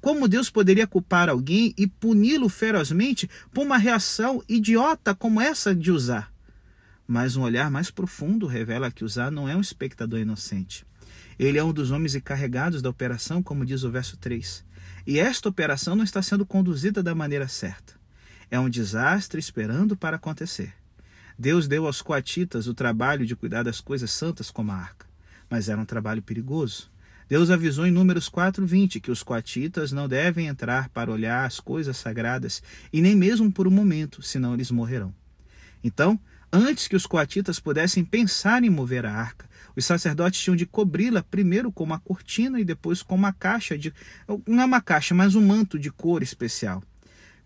Como 0.00 0.28
Deus 0.28 0.50
poderia 0.50 0.86
culpar 0.86 1.28
alguém 1.28 1.74
e 1.76 1.86
puni-lo 1.86 2.48
ferozmente 2.48 3.28
por 3.52 3.64
uma 3.64 3.78
reação 3.78 4.42
idiota 4.48 5.14
como 5.14 5.40
essa 5.40 5.74
de 5.74 5.90
usar? 5.90 6.32
Mas 7.06 7.36
um 7.36 7.42
olhar 7.42 7.70
mais 7.70 7.90
profundo 7.90 8.46
revela 8.46 8.90
que 8.90 9.04
usar 9.04 9.30
não 9.30 9.48
é 9.48 9.56
um 9.56 9.60
espectador 9.60 10.20
inocente. 10.20 10.86
Ele 11.38 11.56
é 11.56 11.64
um 11.64 11.72
dos 11.72 11.90
homens 11.90 12.14
encarregados 12.14 12.82
da 12.82 12.90
operação, 12.90 13.42
como 13.42 13.64
diz 13.64 13.82
o 13.82 13.90
verso 13.90 14.16
3. 14.18 14.64
E 15.06 15.18
esta 15.18 15.48
operação 15.48 15.96
não 15.96 16.04
está 16.04 16.20
sendo 16.20 16.44
conduzida 16.44 17.02
da 17.02 17.14
maneira 17.14 17.48
certa. 17.48 17.94
É 18.50 18.60
um 18.60 18.68
desastre 18.68 19.40
esperando 19.40 19.96
para 19.96 20.16
acontecer. 20.16 20.74
Deus 21.38 21.68
deu 21.68 21.86
aos 21.86 22.02
coatitas 22.02 22.66
o 22.66 22.74
trabalho 22.74 23.24
de 23.24 23.36
cuidar 23.36 23.62
das 23.62 23.80
coisas 23.80 24.10
santas 24.10 24.50
como 24.50 24.72
a 24.72 24.74
arca, 24.74 25.06
mas 25.48 25.68
era 25.68 25.80
um 25.80 25.84
trabalho 25.84 26.22
perigoso. 26.22 26.90
Deus 27.28 27.50
avisou 27.50 27.86
em 27.86 27.90
Números 27.90 28.28
4:20 28.28 29.00
que 29.00 29.10
os 29.10 29.22
coatitas 29.22 29.92
não 29.92 30.08
devem 30.08 30.46
entrar 30.46 30.88
para 30.88 31.10
olhar 31.10 31.44
as 31.44 31.60
coisas 31.60 31.96
sagradas 31.96 32.62
e 32.92 33.02
nem 33.02 33.14
mesmo 33.14 33.52
por 33.52 33.68
um 33.68 33.70
momento, 33.70 34.22
senão 34.22 34.54
eles 34.54 34.70
morrerão. 34.70 35.14
Então, 35.84 36.18
antes 36.50 36.88
que 36.88 36.96
os 36.96 37.06
coatitas 37.06 37.60
pudessem 37.60 38.04
pensar 38.04 38.64
em 38.64 38.70
mover 38.70 39.04
a 39.04 39.12
arca, 39.12 39.46
os 39.76 39.84
sacerdotes 39.84 40.40
tinham 40.40 40.56
de 40.56 40.66
cobri-la 40.66 41.22
primeiro 41.22 41.70
com 41.70 41.84
uma 41.84 42.00
cortina 42.00 42.58
e 42.58 42.64
depois 42.64 43.02
com 43.02 43.14
uma 43.14 43.32
caixa 43.32 43.76
de 43.76 43.92
não 44.46 44.62
é 44.62 44.64
uma 44.64 44.80
caixa, 44.80 45.14
mas 45.14 45.34
um 45.34 45.46
manto 45.46 45.78
de 45.78 45.90
cor 45.90 46.22
especial. 46.22 46.82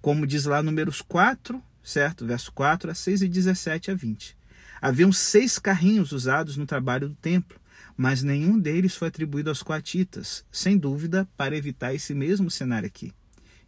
Como 0.00 0.26
diz 0.26 0.46
lá 0.46 0.62
Números 0.62 1.02
4, 1.02 1.62
certo? 1.82 2.24
Verso 2.24 2.52
4 2.52 2.90
a 2.90 2.94
6 2.94 3.22
e 3.22 3.28
17 3.28 3.90
a 3.90 3.94
20. 3.94 4.36
Haviam 4.80 5.12
seis 5.12 5.58
carrinhos 5.58 6.10
usados 6.10 6.56
no 6.56 6.66
trabalho 6.66 7.08
do 7.08 7.14
templo, 7.14 7.60
mas 7.96 8.22
nenhum 8.22 8.58
deles 8.58 8.94
foi 8.94 9.08
atribuído 9.08 9.50
aos 9.50 9.62
coatitas, 9.62 10.44
sem 10.50 10.76
dúvida 10.76 11.28
para 11.36 11.56
evitar 11.56 11.94
esse 11.94 12.14
mesmo 12.14 12.50
cenário 12.50 12.86
aqui. 12.86 13.12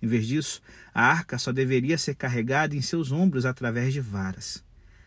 Em 0.03 0.07
vez 0.07 0.27
disso, 0.27 0.61
a 0.93 1.03
arca 1.03 1.39
só 1.39 1.53
deveria 1.53 1.97
ser 1.97 2.15
carregada 2.15 2.77
em 2.77 2.83
seus 2.83 3.11
ombros 3.11 3.47
através 3.47 3.93
de 3.93 4.01
varas. 4.01 4.63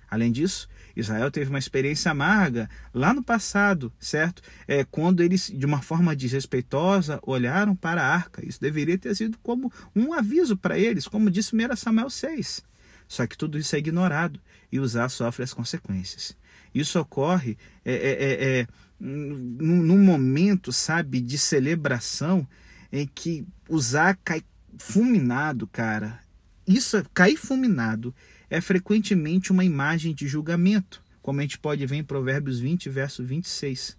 Além 0.09 0.31
disso, 0.31 0.69
Israel 0.95 1.29
teve 1.29 1.49
uma 1.49 1.59
experiência 1.59 2.11
amarga 2.11 2.69
lá 2.93 3.13
no 3.13 3.21
passado, 3.21 3.91
certo? 3.99 4.41
É, 4.67 4.83
quando 4.85 5.21
eles, 5.21 5.51
de 5.53 5.65
uma 5.65 5.81
forma 5.81 6.15
desrespeitosa, 6.15 7.19
olharam 7.23 7.75
para 7.75 8.01
a 8.01 8.07
arca. 8.07 8.43
Isso 8.47 8.59
deveria 8.59 8.97
ter 8.97 9.13
sido 9.15 9.37
como 9.39 9.71
um 9.95 10.13
aviso 10.13 10.55
para 10.55 10.79
eles, 10.79 11.07
como 11.07 11.29
disse 11.29 11.53
1 11.53 11.75
Samuel 11.75 12.09
6. 12.09 12.63
Só 13.07 13.27
que 13.27 13.37
tudo 13.37 13.57
isso 13.57 13.75
é 13.75 13.79
ignorado 13.79 14.39
e 14.71 14.79
usar 14.79 15.09
sofre 15.09 15.43
as 15.43 15.53
consequências. 15.53 16.35
Isso 16.73 16.99
ocorre 16.99 17.57
é, 17.85 17.93
é, 17.93 17.97
é, 17.97 18.59
é 18.61 18.67
num 18.99 19.97
momento, 19.97 20.71
sabe, 20.71 21.21
de 21.21 21.37
celebração 21.37 22.47
em 22.91 23.07
que 23.07 23.45
usar 23.69 24.17
cai 24.23 24.41
fulminado, 24.77 25.67
cara. 25.67 26.19
Isso, 26.67 27.03
cair 27.13 27.37
fulminado, 27.37 28.13
é 28.49 28.59
frequentemente 28.59 29.51
uma 29.51 29.63
imagem 29.63 30.13
de 30.13 30.27
julgamento, 30.27 31.03
como 31.21 31.39
a 31.39 31.43
gente 31.43 31.57
pode 31.57 31.85
ver 31.85 31.97
em 31.97 32.03
Provérbios 32.03 32.59
20, 32.59 32.89
verso 32.89 33.23
26. 33.23 33.97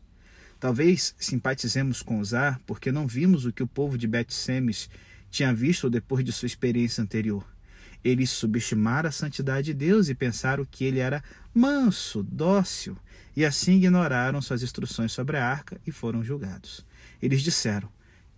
Talvez 0.60 1.14
simpatizemos 1.18 2.02
com 2.02 2.18
Usar 2.18 2.60
porque 2.66 2.90
não 2.90 3.06
vimos 3.06 3.44
o 3.44 3.52
que 3.52 3.62
o 3.62 3.66
povo 3.66 3.96
de 3.96 4.08
Bet-Semes 4.08 4.90
tinha 5.30 5.54
visto 5.54 5.88
depois 5.88 6.24
de 6.24 6.32
sua 6.32 6.46
experiência 6.46 7.02
anterior. 7.02 7.46
Eles 8.02 8.30
subestimaram 8.30 9.08
a 9.08 9.12
santidade 9.12 9.66
de 9.66 9.74
Deus 9.74 10.08
e 10.08 10.14
pensaram 10.14 10.64
que 10.64 10.84
ele 10.84 10.98
era 10.98 11.22
manso, 11.54 12.22
dócil, 12.22 12.96
e 13.38 13.44
assim 13.44 13.74
ignoraram 13.74 14.42
suas 14.42 14.64
instruções 14.64 15.12
sobre 15.12 15.36
a 15.36 15.48
arca 15.48 15.80
e 15.86 15.92
foram 15.92 16.24
julgados. 16.24 16.84
Eles 17.22 17.40
disseram: 17.40 17.88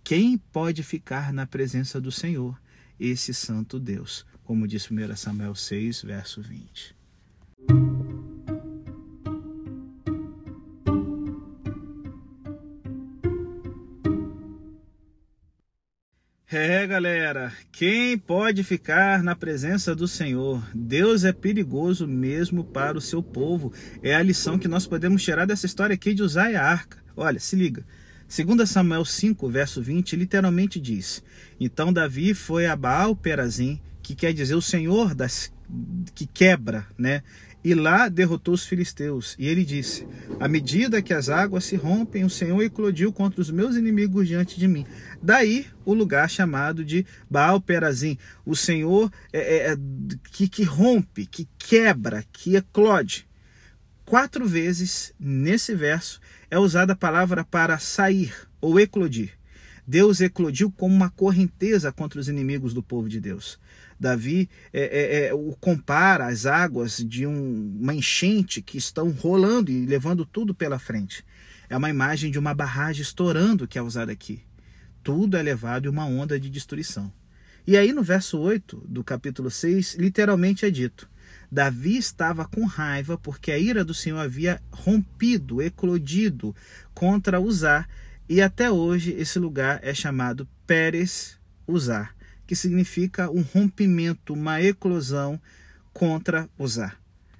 Quem 0.03 0.37
pode 0.37 0.83
ficar 0.83 1.33
na 1.33 1.47
presença 1.47 1.99
do 1.99 2.11
Senhor, 2.11 2.55
esse 2.99 3.33
santo 3.33 3.79
Deus? 3.79 4.23
Como 4.43 4.67
diz 4.67 4.87
1 4.91 5.15
Samuel 5.15 5.55
6, 5.55 6.03
verso 6.03 6.39
20. 6.39 7.00
É, 16.53 16.85
galera, 16.85 17.53
quem 17.71 18.17
pode 18.17 18.61
ficar 18.61 19.23
na 19.23 19.33
presença 19.33 19.95
do 19.95 20.05
Senhor? 20.05 20.61
Deus 20.75 21.23
é 21.23 21.31
perigoso 21.31 22.05
mesmo 22.05 22.61
para 22.61 22.97
o 22.97 23.01
seu 23.01 23.23
povo. 23.23 23.71
É 24.03 24.13
a 24.13 24.21
lição 24.21 24.59
que 24.59 24.67
nós 24.67 24.85
podemos 24.85 25.23
tirar 25.23 25.45
dessa 25.45 25.65
história 25.65 25.93
aqui 25.93 26.13
de 26.13 26.21
usar 26.21 26.53
a 26.53 26.61
arca. 26.61 26.97
Olha, 27.15 27.39
se 27.39 27.55
liga. 27.55 27.85
2 28.27 28.69
Samuel 28.69 29.05
5, 29.05 29.47
verso 29.47 29.81
20, 29.81 30.17
literalmente 30.17 30.77
diz: 30.77 31.23
Então 31.57 31.93
Davi 31.93 32.33
foi 32.33 32.65
a 32.65 32.75
Baal 32.75 33.15
Perazim, 33.15 33.79
que 34.03 34.13
quer 34.13 34.33
dizer 34.33 34.55
o 34.55 34.61
Senhor 34.61 35.15
das 35.15 35.53
que 36.13 36.25
quebra, 36.25 36.85
né? 36.97 37.23
E 37.63 37.75
lá 37.75 38.09
derrotou 38.09 38.53
os 38.53 38.65
filisteus. 38.65 39.35
E 39.37 39.47
ele 39.47 39.63
disse: 39.63 40.07
À 40.39 40.47
medida 40.47 41.01
que 41.01 41.13
as 41.13 41.29
águas 41.29 41.63
se 41.65 41.75
rompem, 41.75 42.23
o 42.23 42.29
Senhor 42.29 42.61
eclodiu 42.61 43.13
contra 43.13 43.39
os 43.39 43.51
meus 43.51 43.75
inimigos 43.75 44.27
diante 44.27 44.59
de 44.59 44.67
mim. 44.67 44.85
Daí 45.21 45.67
o 45.85 45.93
lugar 45.93 46.29
chamado 46.29 46.83
de 46.83 47.05
Baal 47.29 47.61
Perazim. 47.61 48.17
O 48.45 48.55
Senhor 48.55 49.11
é, 49.31 49.39
é, 49.39 49.71
é, 49.73 49.77
que, 50.31 50.47
que 50.47 50.63
rompe, 50.63 51.25
que 51.25 51.47
quebra, 51.57 52.25
que 52.31 52.55
eclode. 52.55 53.27
Quatro 54.05 54.45
vezes 54.47 55.13
nesse 55.19 55.75
verso 55.75 56.19
é 56.49 56.57
usada 56.57 56.93
a 56.93 56.97
palavra 56.97 57.45
para 57.45 57.77
sair 57.77 58.33
ou 58.59 58.79
eclodir. 58.79 59.31
Deus 59.87 60.21
eclodiu 60.21 60.71
como 60.71 60.93
uma 60.93 61.09
correnteza 61.09 61.91
contra 61.91 62.19
os 62.19 62.27
inimigos 62.27 62.73
do 62.73 62.83
povo 62.83 63.09
de 63.09 63.19
Deus. 63.19 63.59
Davi 64.01 64.49
é, 64.73 64.81
é, 64.81 65.27
é, 65.27 65.33
o 65.33 65.55
compara 65.59 66.25
as 66.25 66.47
águas 66.47 66.97
de 66.97 67.27
um, 67.27 67.77
uma 67.79 67.93
enchente 67.93 68.59
que 68.59 68.75
estão 68.75 69.11
rolando 69.11 69.69
e 69.69 69.85
levando 69.85 70.25
tudo 70.25 70.55
pela 70.55 70.79
frente. 70.79 71.23
É 71.69 71.77
uma 71.77 71.89
imagem 71.89 72.31
de 72.31 72.39
uma 72.39 72.51
barragem 72.51 73.03
estourando 73.03 73.67
que 73.67 73.77
é 73.77 73.81
usada 73.81 74.11
aqui. 74.11 74.41
Tudo 75.03 75.37
é 75.37 75.43
levado 75.43 75.85
em 75.85 75.89
uma 75.89 76.07
onda 76.07 76.39
de 76.39 76.49
destruição. 76.49 77.13
E 77.65 77.77
aí 77.77 77.93
no 77.93 78.01
verso 78.01 78.39
8 78.39 78.85
do 78.89 79.03
capítulo 79.03 79.51
6, 79.51 79.93
literalmente 79.99 80.65
é 80.65 80.71
dito: 80.71 81.07
Davi 81.51 81.95
estava 81.95 82.43
com 82.43 82.65
raiva 82.65 83.19
porque 83.19 83.51
a 83.51 83.59
ira 83.59 83.85
do 83.85 83.93
Senhor 83.93 84.17
havia 84.17 84.59
rompido, 84.71 85.61
eclodido 85.61 86.55
contra 86.91 87.39
Uzar, 87.39 87.87
e 88.27 88.41
até 88.41 88.71
hoje 88.71 89.11
esse 89.11 89.37
lugar 89.37 89.79
é 89.83 89.93
chamado 89.93 90.47
Pérez 90.65 91.37
Uzar 91.67 92.15
que 92.51 92.55
significa 92.57 93.31
um 93.31 93.43
rompimento, 93.43 94.33
uma 94.33 94.61
eclosão 94.61 95.41
contra 95.93 96.49
usar. 96.59 96.99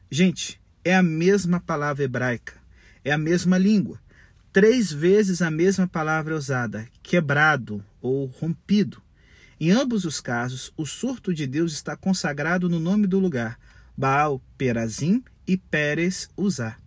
Gente, 0.09 0.57
é 0.85 0.95
a 0.95 1.03
mesma 1.03 1.59
palavra 1.59 2.05
hebraica, 2.05 2.53
é 3.03 3.11
a 3.11 3.17
mesma 3.17 3.57
língua. 3.57 3.99
Três 4.53 4.89
vezes 4.89 5.41
a 5.41 5.51
mesma 5.51 5.85
palavra 5.85 6.33
é 6.33 6.37
usada, 6.37 6.87
quebrado 7.03 7.83
ou 8.01 8.25
rompido. 8.25 9.01
Em 9.59 9.69
ambos 9.69 10.05
os 10.05 10.21
casos, 10.21 10.71
o 10.77 10.85
surto 10.85 11.33
de 11.33 11.45
Deus 11.45 11.73
está 11.73 11.93
consagrado 11.97 12.69
no 12.69 12.79
nome 12.79 13.05
do 13.05 13.19
lugar, 13.19 13.59
Baal 13.97 14.41
Perazim 14.57 15.21
e 15.45 15.57
Pérez 15.57 16.29
Uzá. 16.37 16.77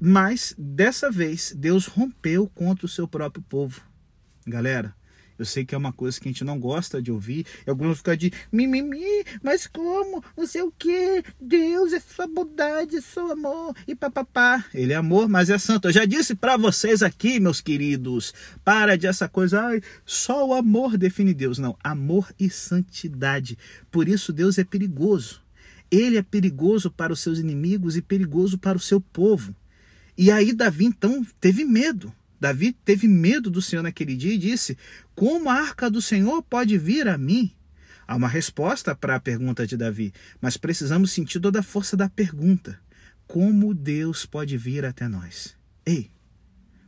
Mas, 0.00 0.52
dessa 0.58 1.12
vez, 1.12 1.54
Deus 1.56 1.86
rompeu 1.86 2.48
contra 2.48 2.86
o 2.86 2.88
seu 2.88 3.06
próprio 3.06 3.44
povo. 3.44 3.82
Galera, 4.44 4.92
eu 5.38 5.44
sei 5.44 5.64
que 5.64 5.74
é 5.74 5.78
uma 5.78 5.92
coisa 5.92 6.20
que 6.20 6.28
a 6.28 6.32
gente 6.32 6.44
não 6.44 6.58
gosta 6.58 7.02
de 7.02 7.10
ouvir. 7.10 7.46
E 7.66 7.70
alguns 7.70 7.86
vão 7.86 7.96
ficar 7.96 8.16
de 8.16 8.32
mimimi, 8.52 9.24
mas 9.42 9.66
como? 9.66 10.22
Não 10.36 10.46
sei 10.46 10.62
o 10.62 10.72
que. 10.72 11.22
Deus 11.40 11.92
é 11.92 12.00
sua 12.00 12.26
bondade, 12.26 12.96
é 12.96 13.00
seu 13.00 13.32
amor 13.32 13.74
e 13.86 13.94
papapá. 13.94 14.64
Ele 14.72 14.92
é 14.92 14.96
amor, 14.96 15.28
mas 15.28 15.50
é 15.50 15.58
santo. 15.58 15.88
Eu 15.88 15.92
já 15.92 16.04
disse 16.04 16.34
para 16.34 16.56
vocês 16.56 17.02
aqui, 17.02 17.40
meus 17.40 17.60
queridos, 17.60 18.32
para 18.64 18.96
de 18.96 19.06
essa 19.06 19.28
coisa, 19.28 19.60
ai, 19.60 19.82
só 20.04 20.46
o 20.46 20.54
amor 20.54 20.96
define 20.96 21.34
Deus. 21.34 21.58
Não, 21.58 21.76
amor 21.82 22.32
e 22.38 22.48
santidade. 22.48 23.58
Por 23.90 24.08
isso 24.08 24.32
Deus 24.32 24.58
é 24.58 24.64
perigoso. 24.64 25.42
Ele 25.90 26.16
é 26.16 26.22
perigoso 26.22 26.90
para 26.90 27.12
os 27.12 27.20
seus 27.20 27.38
inimigos 27.38 27.96
e 27.96 28.02
perigoso 28.02 28.58
para 28.58 28.76
o 28.76 28.80
seu 28.80 29.00
povo. 29.00 29.54
E 30.16 30.30
aí 30.30 30.52
Davi 30.52 30.84
então 30.84 31.26
teve 31.40 31.64
medo. 31.64 32.12
Davi 32.44 32.74
teve 32.84 33.08
medo 33.08 33.50
do 33.50 33.62
Senhor 33.62 33.80
naquele 33.80 34.14
dia 34.14 34.34
e 34.34 34.38
disse: 34.38 34.76
Como 35.14 35.48
a 35.48 35.54
arca 35.54 35.90
do 35.90 36.02
Senhor 36.02 36.42
pode 36.42 36.76
vir 36.76 37.08
a 37.08 37.16
mim? 37.16 37.50
Há 38.06 38.14
uma 38.14 38.28
resposta 38.28 38.94
para 38.94 39.16
a 39.16 39.20
pergunta 39.20 39.66
de 39.66 39.78
Davi, 39.78 40.12
mas 40.42 40.58
precisamos 40.58 41.10
sentir 41.10 41.40
toda 41.40 41.60
a 41.60 41.62
força 41.62 41.96
da 41.96 42.06
pergunta: 42.06 42.78
Como 43.26 43.72
Deus 43.72 44.26
pode 44.26 44.58
vir 44.58 44.84
até 44.84 45.08
nós? 45.08 45.56
Ei, 45.86 46.10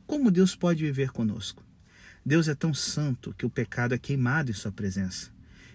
como 0.07 0.31
Deus 0.31 0.55
pode 0.55 0.85
viver 0.85 1.11
conosco? 1.11 1.65
Deus 2.23 2.49
é 2.49 2.55
tão 2.55 2.75
santo 2.75 3.33
que 3.33 3.47
o 3.47 3.51
pecado 3.51 3.95
é 3.95 3.99
queimado 3.99 4.51
em 4.51 4.55
Sua 4.55 4.71
presença. 4.71 5.31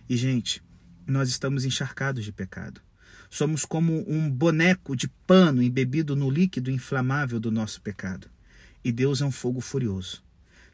E, 0.07 0.15
gente, 0.15 0.61
nós 1.07 1.27
estamos 1.27 1.65
encharcados 1.65 2.23
de 2.23 2.31
pecado. 2.31 2.79
Somos 3.31 3.65
como 3.65 4.07
um 4.07 4.29
boneco 4.29 4.95
de 4.95 5.07
pano 5.25 5.63
embebido 5.63 6.15
no 6.15 6.29
líquido 6.29 6.69
inflamável 6.69 7.39
do 7.39 7.49
nosso 7.49 7.81
pecado 7.81 8.29
e 8.83 8.91
Deus 8.91 9.21
é 9.21 9.25
um 9.25 9.31
fogo 9.31 9.61
furioso. 9.61 10.23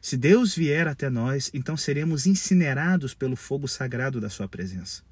Se 0.00 0.16
Deus 0.16 0.54
vier 0.54 0.86
até 0.86 1.10
nós, 1.10 1.50
então 1.52 1.76
seremos 1.76 2.26
incinerados 2.26 3.14
pelo 3.14 3.36
fogo 3.36 3.66
sagrado 3.66 4.20
da 4.20 4.30
Sua 4.30 4.48
presença. 4.48 5.02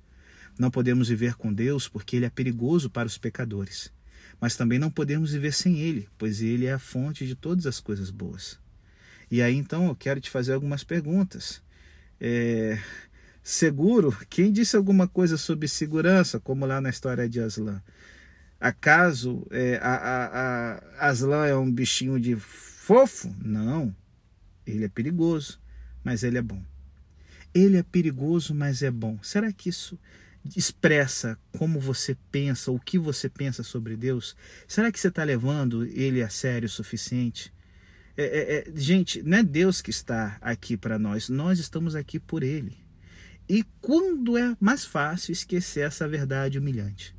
Não 0.58 0.70
podemos 0.70 1.08
viver 1.08 1.34
com 1.34 1.52
Deus 1.52 1.88
porque 1.88 2.16
Ele 2.16 2.24
é 2.24 2.30
perigoso 2.30 2.88
para 2.88 3.06
os 3.06 3.18
pecadores. 3.18 3.92
Mas 4.40 4.56
também 4.56 4.78
não 4.78 4.90
podemos 4.90 5.32
viver 5.32 5.52
sem 5.52 5.78
Ele, 5.78 6.08
pois 6.16 6.40
Ele 6.40 6.66
é 6.66 6.72
a 6.72 6.78
fonte 6.78 7.26
de 7.26 7.34
todas 7.34 7.66
as 7.66 7.80
coisas 7.80 8.10
boas. 8.10 8.58
E 9.30 9.42
aí 9.42 9.56
então 9.56 9.88
eu 9.88 9.96
quero 9.96 10.20
te 10.20 10.30
fazer 10.30 10.52
algumas 10.52 10.84
perguntas. 10.84 11.62
É... 12.20 12.78
Seguro? 13.42 14.16
Quem 14.28 14.52
disse 14.52 14.76
alguma 14.76 15.06
coisa 15.06 15.36
sobre 15.36 15.68
segurança, 15.68 16.40
como 16.40 16.66
lá 16.66 16.80
na 16.80 16.90
história 16.90 17.28
de 17.28 17.40
Aslan? 17.40 17.80
Acaso 18.58 19.46
é, 19.50 19.78
a, 19.82 19.94
a, 19.94 20.74
a 20.98 21.08
Aslan 21.08 21.46
é 21.46 21.54
um 21.54 21.70
bichinho 21.70 22.18
de 22.18 22.36
fofo? 22.86 23.34
Não. 23.44 23.94
Ele 24.64 24.84
é 24.84 24.88
perigoso, 24.88 25.60
mas 26.04 26.22
ele 26.22 26.38
é 26.38 26.42
bom. 26.42 26.62
Ele 27.52 27.76
é 27.78 27.82
perigoso, 27.82 28.54
mas 28.54 28.80
é 28.80 28.92
bom. 28.92 29.18
Será 29.22 29.52
que 29.52 29.68
isso 29.68 29.98
expressa 30.54 31.36
como 31.58 31.80
você 31.80 32.16
pensa, 32.30 32.70
o 32.70 32.78
que 32.78 32.96
você 32.96 33.28
pensa 33.28 33.64
sobre 33.64 33.96
Deus? 33.96 34.36
Será 34.68 34.92
que 34.92 35.00
você 35.00 35.08
está 35.08 35.24
levando 35.24 35.84
ele 35.84 36.22
a 36.22 36.28
sério 36.28 36.66
o 36.66 36.70
suficiente? 36.70 37.52
É, 38.16 38.24
é, 38.24 38.58
é, 38.58 38.72
gente, 38.76 39.20
não 39.20 39.38
é 39.38 39.42
Deus 39.42 39.82
que 39.82 39.90
está 39.90 40.38
aqui 40.40 40.76
para 40.76 40.96
nós, 40.96 41.28
nós 41.28 41.58
estamos 41.58 41.96
aqui 41.96 42.20
por 42.20 42.44
Ele. 42.44 42.78
E 43.48 43.64
quando 43.80 44.38
é 44.38 44.56
mais 44.60 44.84
fácil 44.84 45.32
esquecer 45.32 45.80
essa 45.80 46.06
verdade 46.06 46.56
humilhante? 46.56 47.15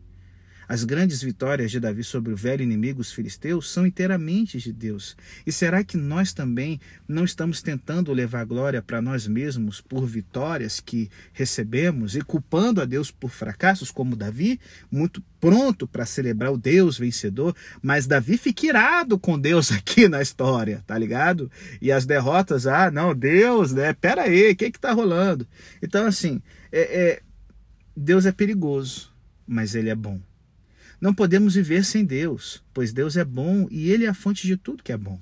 As 0.67 0.83
grandes 0.83 1.21
vitórias 1.21 1.71
de 1.71 1.79
Davi 1.79 2.03
sobre 2.03 2.33
o 2.33 2.35
velho 2.35 2.61
inimigo, 2.61 2.99
os 2.99 3.11
filisteus, 3.11 3.71
são 3.71 3.85
inteiramente 3.85 4.57
de 4.57 4.73
Deus. 4.73 5.15
E 5.45 5.51
será 5.51 5.83
que 5.83 5.95
nós 5.95 6.33
também 6.33 6.79
não 7.07 7.23
estamos 7.23 7.61
tentando 7.61 8.11
levar 8.11 8.45
glória 8.45 8.81
para 8.81 9.01
nós 9.01 9.27
mesmos 9.27 9.79
por 9.79 10.05
vitórias 10.05 10.79
que 10.79 11.09
recebemos 11.31 12.15
e 12.15 12.21
culpando 12.21 12.81
a 12.81 12.85
Deus 12.85 13.11
por 13.11 13.29
fracassos, 13.29 13.91
como 13.91 14.15
Davi, 14.15 14.59
muito 14.91 15.23
pronto 15.39 15.87
para 15.87 16.05
celebrar 16.05 16.51
o 16.51 16.57
Deus 16.57 16.97
vencedor, 16.97 17.55
mas 17.81 18.07
Davi 18.07 18.37
fica 18.37 18.65
irado 18.65 19.17
com 19.17 19.39
Deus 19.39 19.71
aqui 19.71 20.07
na 20.09 20.21
história, 20.21 20.83
tá 20.85 20.97
ligado? 20.97 21.49
E 21.81 21.91
as 21.91 22.05
derrotas, 22.05 22.67
ah, 22.67 22.91
não, 22.91 23.15
Deus, 23.15 23.71
né? 23.71 23.93
Pera 23.93 24.23
aí, 24.23 24.51
o 24.51 24.55
que 24.55 24.71
que 24.71 24.79
tá 24.79 24.91
rolando? 24.91 25.47
Então, 25.81 26.05
assim, 26.05 26.41
é, 26.71 26.81
é, 26.81 27.21
Deus 27.95 28.25
é 28.25 28.31
perigoso, 28.31 29.13
mas 29.47 29.73
ele 29.73 29.89
é 29.89 29.95
bom. 29.95 30.19
Não 30.99 31.13
podemos 31.13 31.53
viver 31.53 31.85
sem 31.85 32.03
Deus, 32.03 32.63
pois 32.73 32.91
Deus 32.91 33.17
é 33.17 33.23
bom 33.23 33.67
e 33.69 33.91
Ele 33.91 34.05
é 34.05 34.09
a 34.09 34.13
fonte 34.13 34.47
de 34.47 34.57
tudo 34.57 34.83
que 34.83 34.91
é 34.91 34.97
bom. 34.97 35.19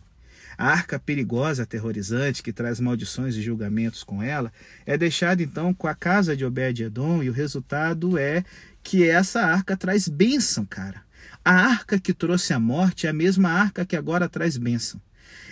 A 0.57 0.67
arca 0.67 0.97
perigosa, 0.97 1.63
aterrorizante, 1.63 2.41
que 2.41 2.53
traz 2.53 2.79
maldições 2.79 3.35
e 3.35 3.41
julgamentos 3.41 4.03
com 4.03 4.23
ela, 4.23 4.53
é 4.85 4.97
deixada 4.97 5.43
então 5.43 5.73
com 5.73 5.87
a 5.87 5.93
casa 5.93 6.35
de 6.35 6.45
Obed-Edom 6.45 7.21
e 7.21 7.29
o 7.29 7.33
resultado 7.33 8.17
é 8.17 8.43
que 8.81 9.07
essa 9.07 9.41
arca 9.41 9.75
traz 9.75 10.07
bênção, 10.07 10.65
cara. 10.65 11.03
A 11.43 11.53
arca 11.53 11.99
que 11.99 12.13
trouxe 12.13 12.53
a 12.53 12.59
morte 12.59 13.05
é 13.05 13.09
a 13.09 13.13
mesma 13.13 13.49
arca 13.49 13.85
que 13.85 13.97
agora 13.97 14.29
traz 14.29 14.55
bênção. 14.55 15.01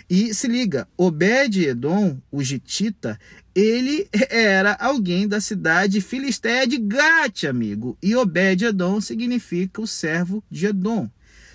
E 0.08 0.32
se 0.32 0.48
liga, 0.48 0.88
Obed-Edom, 0.96 2.18
o 2.30 2.42
Gitita, 2.42 3.18
ele 3.54 4.08
era 4.28 4.74
alguém 4.74 5.28
da 5.28 5.40
cidade 5.40 6.00
filisteia 6.00 6.66
de 6.66 6.78
Gate, 6.78 7.44
amigo. 7.44 7.96
E 8.02 8.16
Obed-Edom 8.16 9.00
significa 9.00 9.80
o 9.80 9.86
servo 9.86 10.42
de 10.50 10.66
Edom. 10.66 11.08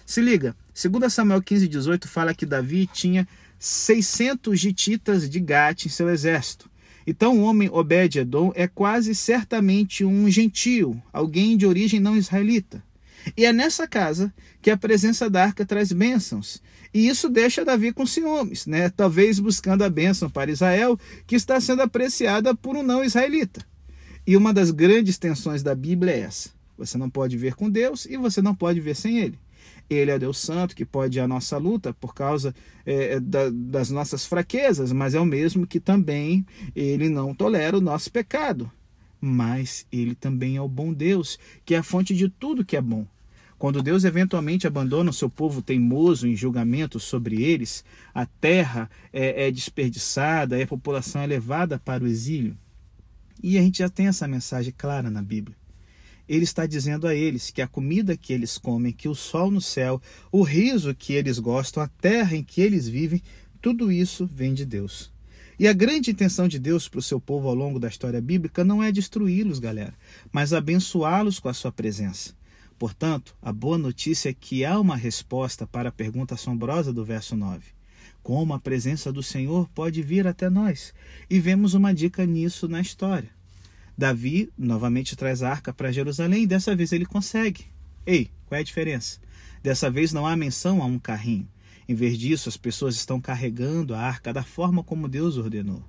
Se 0.05 0.21
liga, 0.21 0.55
2 0.73 1.13
Samuel 1.13 1.41
15, 1.41 1.67
18 1.67 2.07
fala 2.07 2.33
que 2.33 2.45
Davi 2.45 2.87
tinha 2.87 3.27
600 3.59 4.59
gititas 4.59 5.29
de 5.29 5.39
Gate 5.39 5.85
em 5.85 5.89
seu 5.89 6.09
exército. 6.09 6.69
Então 7.05 7.37
o 7.37 7.41
homem 7.41 7.69
Obed-Edom 7.71 8.51
é 8.55 8.67
quase 8.67 9.13
certamente 9.13 10.05
um 10.05 10.29
gentio, 10.29 11.01
alguém 11.11 11.57
de 11.57 11.65
origem 11.65 11.99
não 11.99 12.15
israelita. 12.15 12.83
E 13.35 13.45
é 13.45 13.53
nessa 13.53 13.87
casa 13.87 14.33
que 14.61 14.71
a 14.71 14.77
presença 14.77 15.29
da 15.29 15.43
arca 15.43 15.65
traz 15.65 15.91
bênçãos. 15.91 16.61
E 16.93 17.07
isso 17.07 17.29
deixa 17.29 17.63
Davi 17.63 17.91
com 17.91 18.05
ciúmes, 18.05 18.65
né? 18.65 18.89
talvez 18.89 19.39
buscando 19.39 19.83
a 19.83 19.89
bênção 19.89 20.29
para 20.29 20.51
Israel, 20.51 20.99
que 21.27 21.35
está 21.35 21.59
sendo 21.61 21.81
apreciada 21.81 22.55
por 22.55 22.75
um 22.75 22.83
não 22.83 23.03
israelita. 23.03 23.65
E 24.25 24.35
uma 24.35 24.53
das 24.53 24.71
grandes 24.71 25.17
tensões 25.17 25.63
da 25.63 25.75
Bíblia 25.75 26.13
é 26.13 26.19
essa: 26.21 26.49
você 26.77 26.97
não 26.97 27.09
pode 27.09 27.37
ver 27.37 27.55
com 27.55 27.69
Deus 27.69 28.05
e 28.05 28.17
você 28.17 28.41
não 28.41 28.55
pode 28.55 28.79
ver 28.79 28.95
sem 28.95 29.19
Ele. 29.19 29.37
Ele 29.89 30.11
é 30.11 30.19
Deus 30.19 30.37
Santo 30.37 30.75
que 30.75 30.85
pode 30.85 31.19
à 31.19 31.27
nossa 31.27 31.57
luta 31.57 31.93
por 31.93 32.13
causa 32.13 32.53
é, 32.85 33.19
da, 33.19 33.49
das 33.49 33.89
nossas 33.89 34.25
fraquezas, 34.25 34.91
mas 34.91 35.15
é 35.15 35.19
o 35.19 35.25
mesmo 35.25 35.65
que 35.65 35.79
também 35.79 36.45
Ele 36.75 37.09
não 37.09 37.33
tolera 37.33 37.77
o 37.77 37.81
nosso 37.81 38.11
pecado. 38.11 38.71
Mas 39.19 39.85
Ele 39.91 40.13
também 40.13 40.57
é 40.57 40.61
o 40.61 40.67
bom 40.67 40.93
Deus, 40.93 41.39
que 41.65 41.73
é 41.73 41.79
a 41.79 41.83
fonte 41.83 42.15
de 42.15 42.29
tudo 42.29 42.63
que 42.63 42.77
é 42.77 42.81
bom. 42.81 43.05
Quando 43.59 43.83
Deus 43.83 44.05
eventualmente 44.05 44.65
abandona 44.65 45.09
o 45.09 45.13
seu 45.13 45.29
povo 45.29 45.61
teimoso 45.61 46.25
em 46.25 46.33
julgamento 46.33 46.97
sobre 46.97 47.43
eles, 47.43 47.83
a 48.15 48.25
terra 48.25 48.89
é, 49.11 49.47
é 49.47 49.51
desperdiçada 49.51 50.63
a 50.63 50.65
população 50.65 51.21
é 51.21 51.27
levada 51.27 51.77
para 51.77 52.01
o 52.01 52.07
exílio. 52.07 52.57
E 53.43 53.57
a 53.57 53.61
gente 53.61 53.79
já 53.79 53.89
tem 53.89 54.07
essa 54.07 54.25
mensagem 54.29 54.73
clara 54.75 55.09
na 55.09 55.21
Bíblia. 55.21 55.57
Ele 56.27 56.45
está 56.45 56.65
dizendo 56.65 57.05
a 57.05 57.13
eles 57.13 57.51
que 57.51 57.61
a 57.61 57.67
comida 57.67 58.15
que 58.15 58.31
eles 58.31 58.57
comem, 58.57 58.93
que 58.93 59.09
o 59.09 59.15
sol 59.15 59.51
no 59.51 59.59
céu, 59.59 60.01
o 60.31 60.41
riso 60.41 60.95
que 60.95 61.11
eles 61.11 61.37
gostam, 61.37 61.83
a 61.83 61.87
terra 61.87 62.37
em 62.37 62.43
que 62.43 62.61
eles 62.61 62.87
vivem, 62.87 63.21
tudo 63.61 63.91
isso 63.91 64.25
vem 64.25 64.53
de 64.53 64.65
Deus. 64.65 65.11
E 65.59 65.67
a 65.67 65.73
grande 65.73 66.11
intenção 66.11 66.47
de 66.47 66.59
Deus 66.59 66.87
para 66.87 66.99
o 66.99 67.03
seu 67.03 67.19
povo 67.19 67.49
ao 67.49 67.55
longo 67.55 67.77
da 67.77 67.89
história 67.89 68.21
bíblica 68.21 68.63
não 68.63 68.81
é 68.81 68.89
destruí-los, 68.89 69.59
galera, 69.59 69.93
mas 70.31 70.53
abençoá-los 70.53 71.39
com 71.39 71.49
a 71.49 71.53
sua 71.53 71.73
presença. 71.73 72.38
Portanto, 72.79 73.35
a 73.41 73.51
boa 73.51 73.77
notícia 73.77 74.29
é 74.29 74.33
que 74.33 74.63
há 74.63 74.79
uma 74.79 74.95
resposta 74.95 75.67
para 75.67 75.89
a 75.89 75.91
pergunta 75.91 76.35
assombrosa 76.35 76.93
do 76.93 77.03
verso 77.03 77.35
9. 77.35 77.61
Como 78.23 78.53
a 78.53 78.59
presença 78.59 79.11
do 79.11 79.21
Senhor 79.21 79.67
pode 79.75 80.01
vir 80.01 80.25
até 80.25 80.49
nós? 80.49 80.93
E 81.29 81.41
vemos 81.41 81.73
uma 81.73 81.93
dica 81.93 82.25
nisso 82.25 82.69
na 82.69 82.79
história. 82.79 83.29
Davi 83.97 84.49
novamente 84.57 85.13
traz 85.17 85.43
a 85.43 85.49
arca 85.49 85.73
para 85.73 85.91
Jerusalém 85.91 86.43
e 86.43 86.47
dessa 86.47 86.73
vez 86.73 86.93
ele 86.93 87.05
consegue. 87.05 87.65
Ei, 88.05 88.31
qual 88.45 88.57
é 88.57 88.61
a 88.61 88.65
diferença? 88.65 89.19
Dessa 89.61 89.91
vez 89.91 90.13
não 90.13 90.25
há 90.25 90.37
menção 90.37 90.81
a 90.81 90.85
um 90.85 90.97
carrinho. 90.97 91.49
Em 91.85 91.93
vez 91.93 92.17
disso, 92.17 92.47
as 92.47 92.55
pessoas 92.55 92.95
estão 92.95 93.19
carregando 93.19 93.93
a 93.93 93.99
arca 93.99 94.31
da 94.31 94.43
forma 94.43 94.85
como 94.85 95.09
Deus 95.09 95.35
ordenou. 95.35 95.83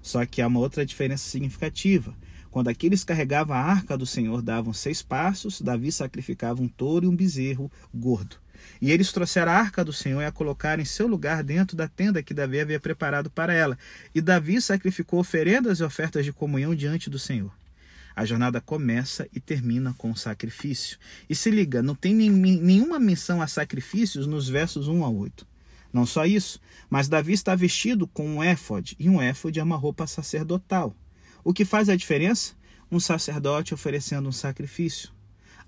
Só 0.00 0.26
que 0.26 0.42
há 0.42 0.48
uma 0.48 0.58
outra 0.58 0.84
diferença 0.84 1.24
significativa. 1.24 2.16
Quando 2.52 2.68
aqueles 2.68 3.00
que 3.00 3.06
carregavam 3.06 3.56
a 3.56 3.60
arca 3.60 3.96
do 3.96 4.04
Senhor 4.04 4.42
davam 4.42 4.74
seis 4.74 5.00
passos, 5.00 5.62
Davi 5.62 5.90
sacrificava 5.90 6.62
um 6.62 6.68
touro 6.68 7.06
e 7.06 7.08
um 7.08 7.16
bezerro 7.16 7.72
gordo. 7.94 8.36
E 8.78 8.92
eles 8.92 9.10
trouxeram 9.10 9.50
a 9.50 9.54
arca 9.54 9.82
do 9.82 9.90
Senhor 9.90 10.20
e 10.20 10.26
a 10.26 10.30
colocaram 10.30 10.82
em 10.82 10.84
seu 10.84 11.06
lugar 11.06 11.42
dentro 11.42 11.74
da 11.74 11.88
tenda 11.88 12.22
que 12.22 12.34
Davi 12.34 12.60
havia 12.60 12.78
preparado 12.78 13.30
para 13.30 13.54
ela. 13.54 13.78
E 14.14 14.20
Davi 14.20 14.60
sacrificou 14.60 15.18
oferendas 15.18 15.80
e 15.80 15.82
ofertas 15.82 16.26
de 16.26 16.32
comunhão 16.32 16.74
diante 16.74 17.08
do 17.08 17.18
Senhor. 17.18 17.50
A 18.14 18.26
jornada 18.26 18.60
começa 18.60 19.26
e 19.32 19.40
termina 19.40 19.94
com 19.96 20.10
o 20.10 20.16
sacrifício. 20.16 20.98
E 21.30 21.34
se 21.34 21.50
liga, 21.50 21.82
não 21.82 21.94
tem 21.94 22.14
nenhuma 22.14 23.00
menção 23.00 23.40
a 23.40 23.46
sacrifícios 23.46 24.26
nos 24.26 24.46
versos 24.46 24.88
1 24.88 25.02
a 25.02 25.08
8. 25.08 25.46
Não 25.90 26.04
só 26.04 26.26
isso, 26.26 26.60
mas 26.90 27.08
Davi 27.08 27.32
está 27.32 27.54
vestido 27.54 28.06
com 28.06 28.28
um 28.28 28.42
éfode, 28.42 28.94
e 28.98 29.08
um 29.08 29.22
éfode 29.22 29.58
é 29.58 29.62
uma 29.62 29.76
roupa 29.76 30.06
sacerdotal. 30.06 30.94
O 31.44 31.52
que 31.52 31.64
faz 31.64 31.88
a 31.88 31.96
diferença? 31.96 32.54
Um 32.90 33.00
sacerdote 33.00 33.74
oferecendo 33.74 34.28
um 34.28 34.32
sacrifício. 34.32 35.10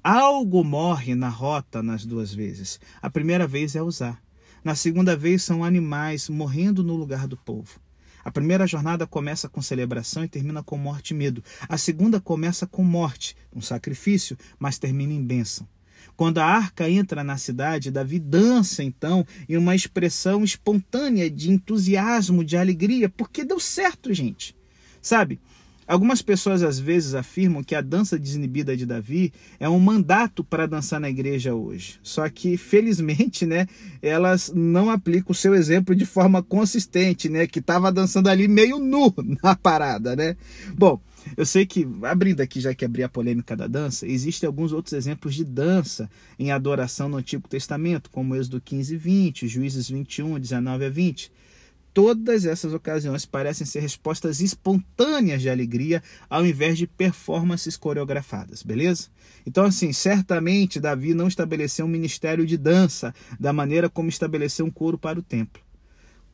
Algo 0.03 0.63
morre 0.63 1.17
na 1.17 1.29
rota 1.29 1.83
nas 1.83 2.07
duas 2.07 2.33
vezes. 2.33 2.79
A 3.03 3.11
primeira 3.11 3.45
vez 3.45 3.75
é 3.75 3.83
usar. 3.83 4.23
Na 4.63 4.77
segunda 4.77 5.17
vez 5.17 5.43
são 5.43 5.65
animais 5.65 6.29
morrendo 6.29 6.85
no 6.85 6.95
lugar 6.95 7.27
do 7.27 7.37
povo. 7.37 7.81
A 8.25 8.31
primeira 8.31 8.69
jornada 8.69 9.05
começa 9.05 9.49
com 9.49 9.61
celebração 9.61 10.23
e 10.23 10.29
termina 10.29 10.63
com 10.63 10.79
morte 10.79 11.11
e 11.11 11.15
medo. 11.15 11.43
A 11.69 11.77
segunda 11.77 12.21
começa 12.21 12.69
com 12.69 12.85
morte, 12.85 13.37
um 13.53 13.61
sacrifício, 13.61 14.39
mas 14.59 14.79
termina 14.79 15.13
em 15.13 15.25
bênção. 15.25 15.69
Quando 16.17 16.39
a 16.39 16.45
arca 16.45 16.89
entra 16.89 17.25
na 17.25 17.37
cidade, 17.37 17.91
Davi 17.91 18.21
dança 18.21 18.85
então 18.85 19.27
em 19.49 19.57
uma 19.57 19.75
expressão 19.75 20.45
espontânea 20.45 21.29
de 21.29 21.51
entusiasmo, 21.51 22.45
de 22.45 22.57
alegria, 22.57 23.09
porque 23.09 23.45
deu 23.45 23.59
certo, 23.59 24.15
gente. 24.15 24.55
Sabe? 25.03 25.41
Algumas 25.87 26.23
pessoas 26.23 26.63
às 26.63 26.79
vezes 26.79 27.15
afirmam 27.15 27.63
que 27.63 27.75
a 27.75 27.81
dança 27.81 28.19
desinibida 28.19 28.77
de 28.77 28.87
Davi 28.87 29.33
é 29.61 29.69
um 29.69 29.79
mandato 29.79 30.43
para 30.43 30.67
dançar 30.67 30.99
na 30.99 31.11
igreja 31.11 31.55
hoje. 31.55 31.99
Só 32.03 32.29
que, 32.29 32.57
felizmente, 32.57 33.45
né, 33.45 33.67
elas 34.01 34.51
não 34.55 34.91
aplicam 34.91 35.33
o 35.33 35.35
seu 35.35 35.55
exemplo 35.55 35.95
de 35.95 36.07
forma 36.07 36.43
consistente, 36.43 37.29
né, 37.29 37.47
que 37.47 37.59
estava 37.59 37.93
dançando 37.93 38.29
ali 38.29 38.49
meio 38.49 38.79
nu 38.79 39.13
na 39.43 39.55
parada, 39.55 40.17
né? 40.17 40.37
Bom, 40.75 41.01
eu 41.37 41.45
sei 41.45 41.67
que, 41.67 41.87
abrindo 42.03 42.41
aqui, 42.41 42.61
já 42.61 42.75
que 42.75 42.85
abri 42.85 43.03
a 43.03 43.09
polêmica 43.09 43.55
da 43.55 43.67
dança, 43.67 44.07
existem 44.07 44.47
alguns 44.47 44.73
outros 44.73 44.95
exemplos 44.95 45.35
de 45.35 45.45
dança 45.45 46.11
em 46.39 46.51
adoração 46.51 47.09
no 47.09 47.19
Antigo 47.19 47.49
Testamento, 47.49 48.11
como 48.11 48.35
Êxodo 48.35 48.61
15 48.61 48.95
e 48.95 48.97
20, 48.97 49.49
Juízes 49.49 49.91
21, 49.91 50.39
19 50.39 50.85
a 50.85 50.91
20 50.91 51.45
todas 51.95 52.45
essas 52.45 52.75
ocasiões 52.75 53.25
parecem 53.25 53.65
ser 53.65 53.79
respostas 53.79 54.41
espontâneas 54.41 55.41
de 55.41 55.49
alegria 55.49 56.03
ao 56.29 56.45
invés 56.45 56.77
de 56.77 56.89
performances 56.89 57.77
coreografadas, 57.77 58.65
beleza? 58.65 59.09
Então, 59.47 59.65
assim, 59.65 59.93
certamente 59.93 60.81
Davi 60.81 61.15
não 61.15 61.29
estabeleceu 61.29 61.87
um 61.87 61.89
ministério 61.89 62.45
de 62.45 62.57
dança 62.57 63.15
da 63.39 63.53
maneira 63.53 63.89
como 63.89 64.09
estabeleceu 64.09 64.67
um 64.67 64.71
coro 64.71 64.99
para 64.99 65.19
o 65.19 65.23
templo. 65.23 65.63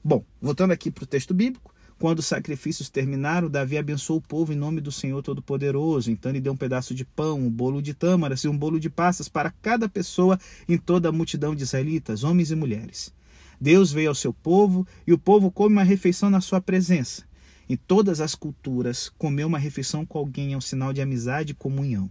Bom, 0.03 0.25
voltando 0.41 0.73
aqui 0.73 0.91
para 0.91 1.05
o 1.05 1.07
texto 1.07 1.35
bíblico, 1.35 1.75
quando 1.99 2.21
os 2.21 2.27
sacrifícios 2.27 2.89
terminaram, 2.89 3.51
Davi 3.51 3.77
abençoou 3.77 4.21
o 4.21 4.23
povo 4.23 4.55
em 4.55 4.57
nome 4.57 4.81
do 4.81 4.91
Senhor 4.91 5.21
Todo-Poderoso. 5.23 6.11
Então 6.11 6.33
ele 6.33 6.41
deu 6.41 6.55
um 6.55 6.57
pedaço 6.57 6.95
de 6.95 7.05
pão, 7.05 7.39
um 7.39 7.51
bolo 7.51 7.83
de 7.83 7.93
tâmaras 7.93 8.41
e 8.41 8.49
um 8.49 8.57
bolo 8.57 8.81
de 8.81 8.89
passas 8.89 9.29
para 9.29 9.51
cada 9.51 9.87
pessoa 9.87 10.41
em 10.67 10.79
toda 10.79 11.11
a 11.11 11.13
multidão 11.13 11.55
de 11.55 11.65
israelitas, 11.65 12.25
homens 12.25 12.51
e 12.51 12.57
mulheres. 12.57 13.13
Deus 13.61 13.93
veio 13.93 14.09
ao 14.09 14.15
seu 14.15 14.33
povo 14.33 14.87
e 15.07 15.13
o 15.13 15.19
povo 15.19 15.51
come 15.51 15.75
uma 15.75 15.83
refeição 15.83 16.31
na 16.31 16.41
sua 16.41 16.61
presença. 16.61 17.25
Em 17.69 17.77
todas 17.77 18.21
as 18.21 18.35
culturas, 18.35 19.11
comer 19.11 19.45
uma 19.45 19.59
refeição 19.59 20.07
com 20.07 20.19
alguém 20.19 20.55
é 20.55 20.57
um 20.57 20.61
sinal 20.61 20.93
de 20.93 21.03
amizade 21.03 21.53
e 21.53 21.55
comunhão. 21.55 22.11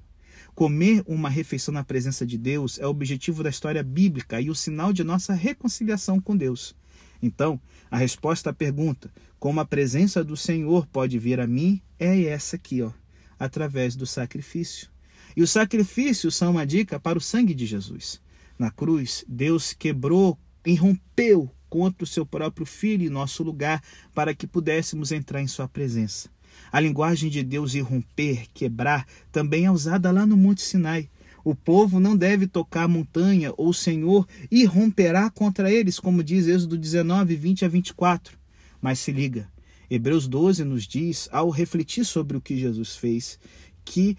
Comer 0.54 1.04
uma 1.08 1.30
refeição 1.30 1.74
na 1.74 1.84
presença 1.84 2.26
de 2.26 2.38
Deus 2.38 2.78
é 2.80 2.86
o 2.86 2.90
objetivo 2.90 3.42
da 3.42 3.50
história 3.50 3.82
bíblica 3.82 4.40
e 4.40 4.50
o 4.50 4.56
sinal 4.56 4.94
de 4.94 5.04
nossa 5.04 5.34
reconciliação 5.34 6.22
com 6.22 6.38
Deus. 6.38 6.76
Então, 7.22 7.60
a 7.90 7.98
resposta 7.98 8.52
à 8.52 8.54
pergunta, 8.54 9.12
como 9.40 9.60
a 9.60 9.66
presença 9.66 10.24
do 10.24 10.38
Senhor 10.38 10.86
pode 10.88 11.18
vir 11.18 11.40
a 11.40 11.48
mim, 11.48 11.82
é 11.98 12.24
essa 12.24 12.56
aqui, 12.56 12.82
ó, 12.82 12.92
através 13.38 13.96
do 13.96 14.06
sacrifício. 14.06 14.90
E 15.36 15.42
os 15.42 15.52
sacrifícios 15.52 16.36
são 16.36 16.52
uma 16.52 16.66
dica 16.66 17.00
para 17.00 17.18
o 17.18 17.22
sangue 17.22 17.54
de 17.54 17.66
Jesus. 17.66 18.22
Na 18.58 18.70
cruz, 18.70 19.26
Deus 19.28 19.74
quebrou 19.74 20.38
irrompeu 20.70 21.50
contra 21.70 22.04
o 22.04 22.08
seu 22.08 22.26
próprio 22.26 22.66
filho 22.66 23.06
em 23.06 23.10
nosso 23.10 23.44
lugar 23.44 23.82
para 24.14 24.34
que 24.34 24.48
pudéssemos 24.48 25.12
entrar 25.12 25.42
em 25.42 25.48
sua 25.48 25.68
presença. 25.68 26.30
A 26.72 26.80
linguagem 26.80 27.30
de 27.30 27.44
Deus 27.44 27.74
irromper, 27.74 28.48
quebrar, 28.54 29.06
também 29.32 29.66
é 29.66 29.72
usada 29.72 30.12
lá 30.12 30.26
no 30.26 30.36
Monte 30.36 30.62
Sinai. 30.62 31.10
O 31.44 31.56
povo 31.56 32.00
não 32.00 32.18
deve 32.18 32.48
tocar 32.48 32.84
a 32.84 32.88
montanha, 32.88 33.54
ou 33.58 33.70
o 33.70 33.74
Senhor 33.74 34.28
irromperá 34.52 35.30
contra 35.30 35.72
eles, 35.72 36.00
como 36.00 36.24
diz 36.24 36.48
Êxodo 36.48 36.78
19, 36.78 37.36
20 37.36 37.66
a 37.66 37.68
24. 37.68 38.38
Mas 38.82 39.00
se 39.00 39.12
liga, 39.12 39.48
Hebreus 39.90 40.28
12 40.28 40.64
nos 40.64 40.86
diz, 40.86 41.30
ao 41.32 41.50
refletir 41.50 42.06
sobre 42.06 42.38
o 42.38 42.42
que 42.42 42.58
Jesus 42.58 42.96
fez, 42.96 43.40
que 43.84 44.18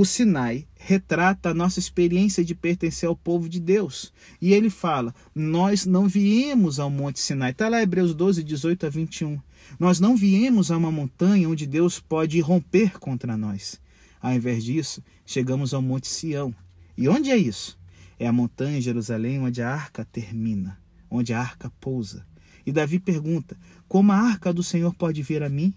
o 0.00 0.04
Sinai 0.04 0.64
retrata 0.76 1.50
a 1.50 1.54
nossa 1.54 1.80
experiência 1.80 2.44
de 2.44 2.54
pertencer 2.54 3.08
ao 3.08 3.16
povo 3.16 3.48
de 3.48 3.58
Deus. 3.58 4.12
E 4.40 4.52
ele 4.52 4.70
fala: 4.70 5.12
Nós 5.34 5.84
não 5.84 6.06
viemos 6.06 6.78
ao 6.78 6.88
Monte 6.88 7.18
Sinai. 7.18 7.50
Está 7.50 7.68
lá 7.68 7.82
Hebreus 7.82 8.14
12, 8.14 8.44
18 8.44 8.86
a 8.86 8.88
21. 8.88 9.40
Nós 9.76 9.98
não 9.98 10.16
viemos 10.16 10.70
a 10.70 10.76
uma 10.76 10.92
montanha 10.92 11.48
onde 11.48 11.66
Deus 11.66 11.98
pode 11.98 12.38
romper 12.38 13.00
contra 13.00 13.36
nós. 13.36 13.80
Ao 14.22 14.32
invés 14.32 14.62
disso, 14.62 15.02
chegamos 15.26 15.74
ao 15.74 15.82
Monte 15.82 16.06
Sião. 16.06 16.54
E 16.96 17.08
onde 17.08 17.32
é 17.32 17.36
isso? 17.36 17.76
É 18.20 18.28
a 18.28 18.32
montanha 18.32 18.78
em 18.78 18.80
Jerusalém 18.80 19.40
onde 19.40 19.62
a 19.62 19.68
arca 19.68 20.04
termina, 20.04 20.80
onde 21.10 21.34
a 21.34 21.40
arca 21.40 21.72
pousa. 21.80 22.24
E 22.64 22.70
Davi 22.70 23.00
pergunta: 23.00 23.58
Como 23.88 24.12
a 24.12 24.16
arca 24.16 24.52
do 24.52 24.62
Senhor 24.62 24.94
pode 24.94 25.24
vir 25.24 25.42
a 25.42 25.48
mim? 25.48 25.74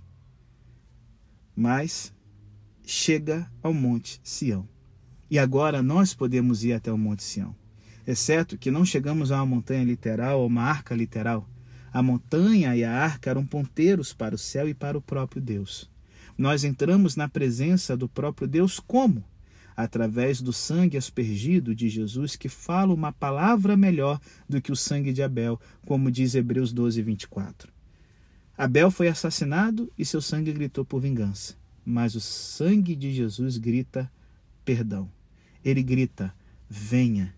Mas 1.55 2.13
chega 2.91 3.49
ao 3.63 3.73
Monte 3.73 4.19
Sião. 4.21 4.67
E 5.29 5.39
agora 5.39 5.81
nós 5.81 6.13
podemos 6.13 6.65
ir 6.65 6.73
até 6.73 6.91
o 6.91 6.97
Monte 6.97 7.23
Sião. 7.23 7.55
Exceto 8.05 8.57
que 8.57 8.69
não 8.69 8.83
chegamos 8.83 9.31
a 9.31 9.37
uma 9.37 9.45
montanha 9.45 9.85
literal 9.85 10.41
ou 10.41 10.47
uma 10.47 10.63
arca 10.63 10.93
literal. 10.93 11.49
A 11.93 12.03
montanha 12.03 12.75
e 12.75 12.83
a 12.83 12.91
arca 12.91 13.29
eram 13.29 13.45
ponteiros 13.45 14.13
para 14.13 14.35
o 14.35 14.37
céu 14.37 14.67
e 14.67 14.73
para 14.73 14.97
o 14.97 15.01
próprio 15.01 15.41
Deus. 15.41 15.89
Nós 16.37 16.65
entramos 16.65 17.15
na 17.15 17.29
presença 17.29 17.95
do 17.95 18.09
próprio 18.09 18.45
Deus 18.45 18.77
como? 18.77 19.23
Através 19.73 20.41
do 20.41 20.51
sangue 20.51 20.97
aspergido 20.97 21.73
de 21.73 21.87
Jesus, 21.87 22.35
que 22.35 22.49
fala 22.49 22.93
uma 22.93 23.13
palavra 23.13 23.77
melhor 23.77 24.19
do 24.49 24.61
que 24.61 24.71
o 24.71 24.75
sangue 24.75 25.13
de 25.13 25.23
Abel, 25.23 25.57
como 25.85 26.11
diz 26.11 26.35
Hebreus 26.35 26.73
12, 26.73 27.01
24. 27.01 27.71
Abel 28.57 28.91
foi 28.91 29.07
assassinado 29.07 29.89
e 29.97 30.03
seu 30.03 30.21
sangue 30.21 30.51
gritou 30.51 30.83
por 30.83 30.99
vingança 30.99 31.60
mas 31.85 32.15
o 32.15 32.21
sangue 32.21 32.95
de 32.95 33.11
Jesus 33.11 33.57
grita 33.57 34.11
perdão. 34.63 35.09
Ele 35.63 35.83
grita: 35.83 36.33
venha. 36.69 37.33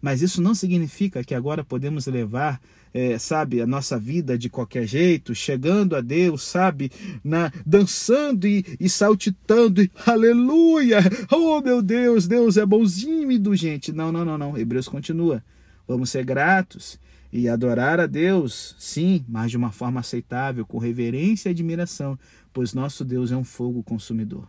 Mas 0.00 0.20
isso 0.20 0.42
não 0.42 0.54
significa 0.54 1.24
que 1.24 1.34
agora 1.34 1.64
podemos 1.64 2.06
levar, 2.06 2.60
é, 2.92 3.18
sabe, 3.18 3.62
a 3.62 3.66
nossa 3.66 3.98
vida 3.98 4.36
de 4.36 4.50
qualquer 4.50 4.86
jeito, 4.86 5.34
chegando 5.34 5.96
a 5.96 6.02
Deus, 6.02 6.42
sabe, 6.42 6.92
na, 7.24 7.50
dançando 7.64 8.46
e, 8.46 8.62
e 8.78 8.86
saltitando, 8.86 9.82
e, 9.82 9.90
aleluia! 10.04 10.98
Oh 11.32 11.58
meu 11.62 11.80
Deus, 11.80 12.28
Deus 12.28 12.58
é 12.58 12.66
bonzinho 12.66 13.32
e 13.32 13.36
indulgente. 13.36 13.92
Não, 13.92 14.12
não, 14.12 14.26
não, 14.26 14.36
não. 14.36 14.58
Hebreus 14.58 14.88
continua. 14.88 15.42
Vamos 15.88 16.10
ser 16.10 16.22
gratos 16.22 17.00
e 17.32 17.48
adorar 17.48 17.98
a 17.98 18.06
Deus, 18.06 18.76
sim, 18.78 19.24
mas 19.26 19.50
de 19.50 19.56
uma 19.56 19.72
forma 19.72 20.00
aceitável, 20.00 20.64
com 20.64 20.78
reverência 20.78 21.48
e 21.48 21.52
admiração, 21.52 22.18
pois 22.54 22.72
nosso 22.72 23.04
Deus 23.04 23.32
é 23.32 23.36
um 23.36 23.44
fogo 23.44 23.82
consumidor. 23.82 24.48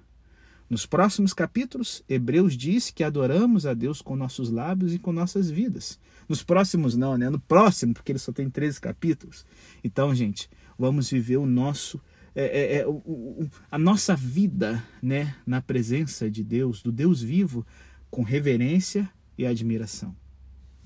Nos 0.69 0.85
próximos 0.85 1.33
capítulos, 1.33 2.03
Hebreus 2.07 2.55
diz 2.55 2.91
que 2.91 3.03
adoramos 3.03 3.65
a 3.65 3.73
Deus 3.73 4.01
com 4.01 4.15
nossos 4.15 4.49
lábios 4.49 4.93
e 4.93 4.99
com 4.99 5.11
nossas 5.11 5.49
vidas. 5.49 5.99
Nos 6.29 6.43
próximos, 6.43 6.95
não, 6.95 7.17
né? 7.17 7.29
No 7.29 7.39
próximo, 7.39 7.93
porque 7.93 8.11
ele 8.11 8.19
só 8.19 8.31
tem 8.31 8.49
13 8.49 8.79
capítulos. 8.79 9.45
Então, 9.83 10.13
gente, 10.13 10.49
vamos 10.77 11.09
viver 11.09 11.37
o 11.37 11.45
nosso. 11.45 11.99
É, 12.35 12.45
é, 12.45 12.77
é, 12.77 12.87
o, 12.87 12.93
o, 12.93 13.49
a 13.71 13.77
nossa 13.77 14.15
vida 14.15 14.83
né, 15.01 15.35
na 15.45 15.61
presença 15.61 16.29
de 16.29 16.43
Deus, 16.43 16.81
do 16.81 16.91
Deus 16.91 17.21
vivo, 17.21 17.65
com 18.11 18.23
reverência 18.23 19.09
e 19.37 19.45
admiração. 19.45 20.15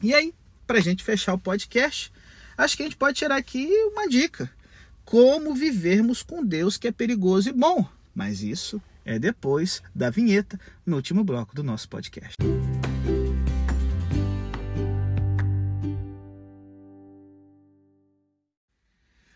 E 0.02 0.14
aí, 0.14 0.34
para 0.68 0.78
a 0.78 0.82
gente 0.82 1.04
fechar 1.04 1.34
o 1.34 1.40
podcast, 1.40 2.12
acho 2.58 2.78
que 2.78 2.84
a 2.84 2.86
gente 2.86 2.98
pode 2.98 3.18
tirar 3.18 3.38
aqui 3.38 3.68
uma 3.92 4.08
dica 4.08 4.50
como 5.10 5.56
vivermos 5.56 6.22
com 6.22 6.46
Deus 6.46 6.78
que 6.78 6.88
é 6.88 6.92
perigoso 6.92 7.50
e 7.50 7.52
bom. 7.52 7.84
Mas 8.14 8.44
isso 8.44 8.80
é 9.04 9.18
depois 9.18 9.82
da 9.96 10.12
vinheta, 10.12 10.60
no 10.86 10.98
último 10.98 11.24
bloco 11.24 11.56
do 11.56 11.64
nosso 11.64 11.90
podcast. 11.90 12.36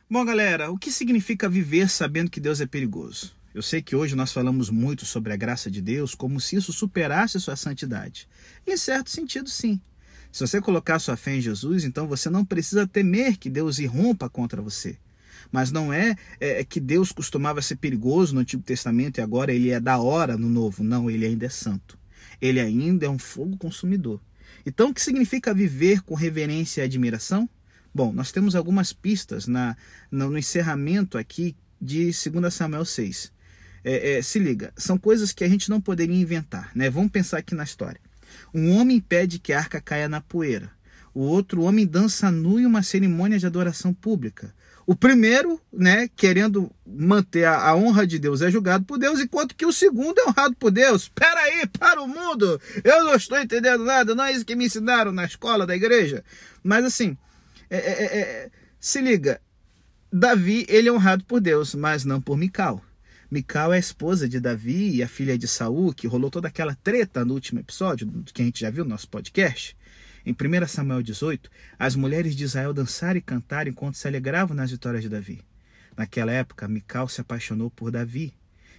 Bom, 0.08 0.24
galera, 0.24 0.70
o 0.70 0.78
que 0.78 0.92
significa 0.92 1.50
viver 1.50 1.90
sabendo 1.90 2.30
que 2.30 2.40
Deus 2.40 2.62
é 2.62 2.68
perigoso? 2.68 3.36
Eu 3.52 3.64
sei 3.64 3.82
que 3.82 3.96
hoje 3.96 4.16
nós 4.16 4.32
falamos 4.32 4.70
muito 4.70 5.08
sobre 5.08 5.34
a 5.34 5.36
graça 5.36 5.72
de 5.72 5.82
Deus 5.82 6.14
como 6.14 6.40
se 6.40 6.56
isso 6.56 6.72
superasse 6.72 7.38
a 7.38 7.40
sua 7.40 7.56
santidade. 7.56 8.30
Em 8.68 8.78
certo 8.78 9.10
sentido, 9.10 9.50
sim. 9.50 9.82
Se 10.32 10.46
você 10.46 10.62
colocar 10.62 11.00
sua 11.00 11.18
fé 11.18 11.38
em 11.38 11.42
Jesus, 11.42 11.84
então 11.84 12.08
você 12.08 12.30
não 12.30 12.46
precisa 12.46 12.86
temer 12.86 13.38
que 13.38 13.50
Deus 13.50 13.80
irrompa 13.80 14.30
contra 14.30 14.62
você. 14.62 15.00
Mas 15.54 15.72
não 15.72 15.94
é, 15.94 16.16
é, 16.40 16.64
que 16.64 16.80
Deus 16.80 17.12
costumava 17.12 17.62
ser 17.62 17.76
perigoso 17.76 18.34
no 18.34 18.42
Antigo 18.42 18.64
Testamento 18.64 19.20
e 19.20 19.22
agora 19.22 19.54
ele 19.54 19.70
é 19.70 19.80
da 19.80 20.00
hora 20.00 20.36
no 20.36 20.50
Novo. 20.50 20.84
Não, 20.84 21.12
ele 21.12 21.28
ainda 21.28 21.46
é 21.46 21.50
santo. 21.50 21.96
Ele 22.42 22.60
ainda 22.60 23.06
é 23.06 23.10
um 23.10 23.20
fogo 23.20 23.56
consumidor. 23.56 24.20
Então, 24.66 24.90
o 24.90 24.94
que 24.94 25.00
significa 25.00 25.54
viver 25.54 26.02
com 26.02 26.16
reverência 26.16 26.82
e 26.82 26.86
admiração? 26.86 27.48
Bom, 27.94 28.12
nós 28.12 28.32
temos 28.32 28.56
algumas 28.56 28.92
pistas 28.92 29.46
na, 29.46 29.78
no, 30.10 30.32
no 30.32 30.40
encerramento 30.40 31.20
aqui 31.20 31.56
de 31.80 32.06
2 32.06 32.52
Samuel 32.52 32.84
6. 32.84 33.32
É, 33.84 34.14
é, 34.14 34.22
se 34.24 34.40
liga, 34.40 34.74
são 34.76 34.98
coisas 34.98 35.32
que 35.32 35.44
a 35.44 35.48
gente 35.48 35.70
não 35.70 35.80
poderia 35.80 36.20
inventar, 36.20 36.72
né? 36.74 36.90
Vamos 36.90 37.12
pensar 37.12 37.38
aqui 37.38 37.54
na 37.54 37.64
história. 37.64 38.02
Um 38.52 38.72
homem 38.72 39.00
pede 39.00 39.38
que 39.38 39.54
a 39.54 39.60
arca 39.60 39.80
caia 39.80 40.10
na 40.10 40.20
poeira. 40.20 40.72
O 41.14 41.22
outro 41.22 41.62
homem 41.62 41.86
dança 41.86 42.32
nu 42.32 42.60
em 42.60 42.66
uma 42.66 42.82
cerimônia 42.82 43.38
de 43.38 43.46
adoração 43.46 43.94
pública. 43.94 44.52
O 44.86 44.96
primeiro, 44.96 45.62
né, 45.72 46.10
querendo 46.16 46.70
manter 46.86 47.46
a, 47.46 47.70
a, 47.70 47.76
honra 47.76 48.06
de 48.06 48.20
Deus, 48.20 48.42
é 48.42 48.52
julgado 48.52 48.84
por 48.84 48.98
Deus, 48.98 49.20
enquanto 49.20 49.56
que 49.56 49.66
o 49.66 49.72
segundo 49.72 50.20
é 50.20 50.28
honrado 50.28 50.56
por 50.56 50.72
Deus. 50.72 51.04
Espera 51.04 51.40
aí, 51.40 51.66
para 51.68 52.02
o 52.02 52.08
mundo! 52.08 52.60
Eu 52.84 53.06
não 53.06 53.16
estou 53.16 53.40
entendendo 53.40 53.86
nada, 53.86 54.14
não 54.14 54.26
é 54.26 54.34
isso 54.34 54.46
que 54.46 54.56
me 54.56 54.66
ensinaram 54.66 55.12
na 55.12 55.24
escola 55.24 55.66
da 55.66 55.76
igreja. 55.76 56.24
Mas 56.62 56.84
assim, 56.84 57.18
é, 57.70 57.78
é, 57.78 58.04
é, 58.04 58.20
é 58.20 58.52
se 58.80 59.00
liga, 59.00 59.40
Davi, 60.12 60.66
ele 60.68 60.90
é 60.90 60.92
honrado 60.92 61.24
por 61.24 61.40
Deus, 61.40 61.74
mas 61.74 62.04
não 62.04 62.22
por 62.22 62.38
Mical. 62.38 62.84
Mical 63.32 63.74
é 63.74 63.78
a 63.78 63.80
esposa 63.80 64.30
de 64.30 64.40
Davi 64.40 64.98
e 64.98 65.02
a 65.02 65.08
filha 65.08 65.38
de 65.38 65.48
Saul, 65.48 65.92
que 65.92 66.06
rolou 66.06 66.30
toda 66.30 66.50
aquela 66.50 66.76
treta 66.76 67.26
no 67.26 67.34
último 67.34 67.60
episódio, 67.60 68.08
que 68.32 68.42
a 68.42 68.46
gente 68.46 68.60
já 68.60 68.70
viu 68.70 68.84
no 68.84 68.92
nosso 68.92 69.10
podcast. 69.10 69.76
Em 70.26 70.32
1 70.32 70.68
Samuel 70.68 71.04
18, 71.04 71.50
as 71.78 71.96
mulheres 71.96 72.36
de 72.36 72.46
Israel 72.46 72.74
dançaram 72.74 73.18
e 73.18 73.22
cantaram 73.22 73.70
enquanto 73.70 73.96
se 73.96 74.08
alegravam 74.08 74.56
nas 74.56 74.72
vitórias 74.72 75.04
de 75.04 75.10
Davi. 75.10 75.42
Naquela 75.98 76.32
época, 76.32 76.68
Mical 76.68 77.10
se 77.10 77.20
apaixonou 77.20 77.70
por 77.70 77.92
Davi. 77.92 78.34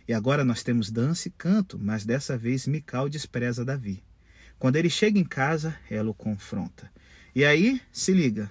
E 0.08 0.14
agora 0.14 0.44
nós 0.44 0.62
temos 0.62 0.90
dança 0.90 1.28
e 1.28 1.30
canto, 1.30 1.78
mas 1.78 2.04
dessa 2.04 2.36
vez 2.36 2.66
Mical 2.66 3.08
despreza 3.08 3.64
Davi. 3.64 4.02
Quando 4.58 4.76
ele 4.76 4.88
chega 4.88 5.18
em 5.18 5.24
casa, 5.24 5.76
ela 5.90 6.10
o 6.10 6.14
confronta. 6.14 6.90
E 7.34 7.44
aí, 7.44 7.80
se 7.92 8.12
liga, 8.12 8.50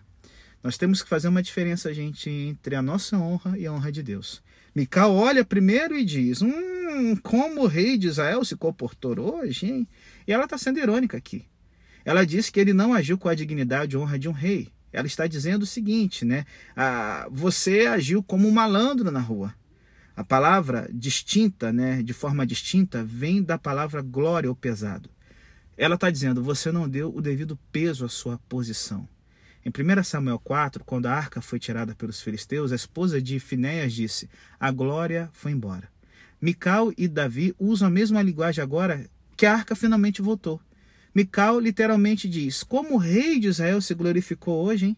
nós 0.62 0.78
temos 0.78 1.02
que 1.02 1.10
fazer 1.10 1.28
uma 1.28 1.42
diferença, 1.42 1.94
gente, 1.94 2.30
entre 2.30 2.76
a 2.76 2.82
nossa 2.82 3.18
honra 3.18 3.58
e 3.58 3.66
a 3.66 3.74
honra 3.74 3.92
de 3.92 4.04
Deus. 4.04 4.44
Mical 4.76 5.16
olha 5.16 5.44
primeiro 5.44 5.98
e 5.98 6.06
diz: 6.06 6.42
Hum, 6.42 7.16
como 7.24 7.64
o 7.64 7.68
rei 7.68 7.98
de 7.98 8.08
Israel 8.08 8.46
se 8.46 8.56
comportou 8.56 9.38
hoje, 9.38 9.66
hein? 9.66 9.88
E 10.28 10.32
ela 10.32 10.44
está 10.44 10.58
sendo 10.58 10.80
irônica 10.80 11.18
aqui. 11.18 11.46
Ela 12.06 12.26
diz 12.26 12.50
que 12.50 12.60
ele 12.60 12.74
não 12.74 12.94
agiu 12.94 13.18
com 13.18 13.30
a 13.30 13.36
dignidade 13.36 13.96
e 13.96 13.98
honra 13.98 14.20
de 14.20 14.28
um 14.28 14.32
rei. 14.32 14.72
Ela 14.92 15.08
está 15.08 15.26
dizendo 15.26 15.64
o 15.64 15.68
seguinte, 15.68 16.24
né? 16.24 16.46
Ah, 16.76 17.28
você 17.32 17.88
agiu 17.88 18.22
como 18.22 18.48
um 18.48 18.52
malandro 18.52 19.10
na 19.10 19.20
rua. 19.20 19.54
A 20.16 20.24
palavra 20.24 20.88
distinta, 20.94 21.74
né, 21.74 22.04
de 22.04 22.14
forma 22.14 22.46
distinta, 22.46 23.04
vem 23.04 23.42
da 23.42 23.58
palavra 23.58 24.02
glória 24.04 24.48
ou 24.48 24.56
pesado. 24.56 25.10
Ela 25.76 25.96
está 25.96 26.12
dizendo: 26.12 26.44
você 26.44 26.72
não 26.72 26.88
deu 26.88 27.14
o 27.14 27.22
devido 27.22 27.58
peso 27.72 28.06
à 28.06 28.10
sua 28.10 28.38
posição. 28.48 29.08
Em 29.66 29.70
1 29.70 30.04
Samuel 30.04 30.38
4, 30.38 30.84
quando 30.84 31.08
a 31.08 31.14
arca 31.14 31.42
foi 31.42 31.58
tirada 31.58 31.96
pelos 31.96 32.22
filisteus, 32.22 32.72
a 32.72 32.76
esposa 32.76 33.20
de 33.20 33.40
Finéias 33.40 33.94
disse: 33.94 34.30
A 34.60 34.70
glória 34.70 35.30
foi 35.34 35.52
embora. 35.52 35.90
Mical 36.40 36.92
e 36.96 37.08
Davi 37.08 37.56
usam 37.58 37.88
a 37.88 37.92
mesma 37.92 38.22
linguagem 38.22 38.62
agora 38.62 39.10
que 39.36 39.46
a 39.46 39.54
arca 39.54 39.76
finalmente 39.76 40.22
voltou. 40.22 40.62
Mical 41.14 41.60
literalmente 41.60 42.28
diz: 42.28 42.64
Como 42.64 42.96
o 42.96 42.98
rei 42.98 43.40
de 43.40 43.48
Israel 43.48 43.82
se 43.82 43.94
glorificou 43.94 44.66
hoje, 44.66 44.88
hein? 44.88 44.98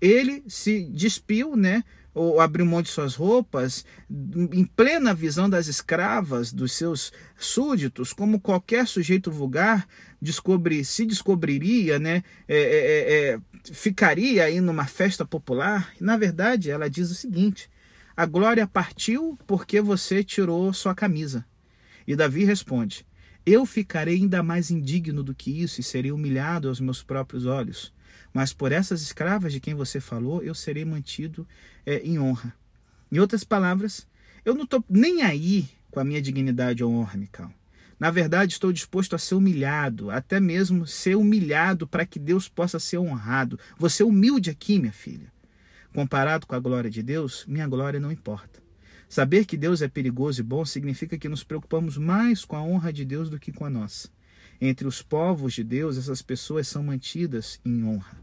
Ele 0.00 0.44
se 0.46 0.84
despiu, 0.84 1.56
né? 1.56 1.82
ou 2.16 2.40
abriu 2.40 2.64
mão 2.64 2.80
de 2.80 2.88
suas 2.88 3.14
roupas, 3.14 3.84
em 4.08 4.64
plena 4.64 5.12
visão 5.12 5.50
das 5.50 5.66
escravas, 5.66 6.50
dos 6.50 6.72
seus 6.72 7.12
súditos, 7.36 8.14
como 8.14 8.40
qualquer 8.40 8.88
sujeito 8.88 9.30
vulgar 9.30 9.86
descobri, 10.20 10.82
se 10.82 11.04
descobriria, 11.04 11.98
né, 11.98 12.24
é, 12.48 12.56
é, 12.56 12.58
é, 12.58 13.34
é 13.34 13.40
ficaria 13.70 14.44
aí 14.44 14.62
numa 14.62 14.86
festa 14.86 15.26
popular. 15.26 15.92
E, 16.00 16.04
na 16.04 16.16
verdade, 16.16 16.70
ela 16.70 16.88
diz 16.88 17.10
o 17.10 17.14
seguinte: 17.14 17.68
a 18.16 18.24
glória 18.24 18.66
partiu 18.66 19.38
porque 19.46 19.82
você 19.82 20.24
tirou 20.24 20.72
sua 20.72 20.94
camisa. 20.94 21.44
E 22.06 22.16
Davi 22.16 22.44
responde: 22.44 23.04
Eu 23.46 23.64
ficarei 23.64 24.16
ainda 24.16 24.42
mais 24.42 24.72
indigno 24.72 25.22
do 25.22 25.32
que 25.32 25.62
isso 25.62 25.80
e 25.80 25.84
serei 25.84 26.10
humilhado 26.10 26.68
aos 26.68 26.80
meus 26.80 27.00
próprios 27.00 27.46
olhos. 27.46 27.94
Mas 28.34 28.52
por 28.52 28.72
essas 28.72 29.00
escravas 29.00 29.52
de 29.52 29.60
quem 29.60 29.72
você 29.72 30.00
falou, 30.00 30.42
eu 30.42 30.52
serei 30.52 30.84
mantido 30.84 31.46
é, 31.86 31.98
em 32.00 32.18
honra. 32.18 32.52
Em 33.10 33.20
outras 33.20 33.44
palavras, 33.44 34.04
eu 34.44 34.52
não 34.52 34.64
estou 34.64 34.84
nem 34.90 35.22
aí 35.22 35.68
com 35.92 36.00
a 36.00 36.04
minha 36.04 36.20
dignidade 36.20 36.82
ou 36.82 36.92
honra, 36.92 37.16
Mical. 37.16 37.52
Na 38.00 38.10
verdade, 38.10 38.52
estou 38.52 38.72
disposto 38.72 39.14
a 39.14 39.18
ser 39.18 39.36
humilhado, 39.36 40.10
até 40.10 40.40
mesmo 40.40 40.84
ser 40.84 41.16
humilhado 41.16 41.86
para 41.86 42.04
que 42.04 42.18
Deus 42.18 42.48
possa 42.48 42.80
ser 42.80 42.98
honrado. 42.98 43.60
Você 43.78 44.02
é 44.02 44.06
humilde 44.06 44.50
aqui, 44.50 44.78
minha 44.78 44.92
filha. 44.92 45.32
Comparado 45.94 46.48
com 46.48 46.54
a 46.56 46.58
glória 46.58 46.90
de 46.90 47.00
Deus, 47.00 47.44
minha 47.46 47.66
glória 47.68 48.00
não 48.00 48.10
importa. 48.10 48.65
Saber 49.08 49.44
que 49.44 49.56
Deus 49.56 49.82
é 49.82 49.88
perigoso 49.88 50.40
e 50.40 50.44
bom 50.44 50.64
significa 50.64 51.16
que 51.16 51.28
nos 51.28 51.44
preocupamos 51.44 51.96
mais 51.96 52.44
com 52.44 52.56
a 52.56 52.62
honra 52.62 52.92
de 52.92 53.04
Deus 53.04 53.30
do 53.30 53.38
que 53.38 53.52
com 53.52 53.64
a 53.64 53.70
nossa. 53.70 54.08
Entre 54.60 54.86
os 54.86 55.02
povos 55.02 55.54
de 55.54 55.62
Deus, 55.62 55.96
essas 55.96 56.22
pessoas 56.22 56.66
são 56.66 56.82
mantidas 56.82 57.60
em 57.64 57.84
honra. 57.84 58.20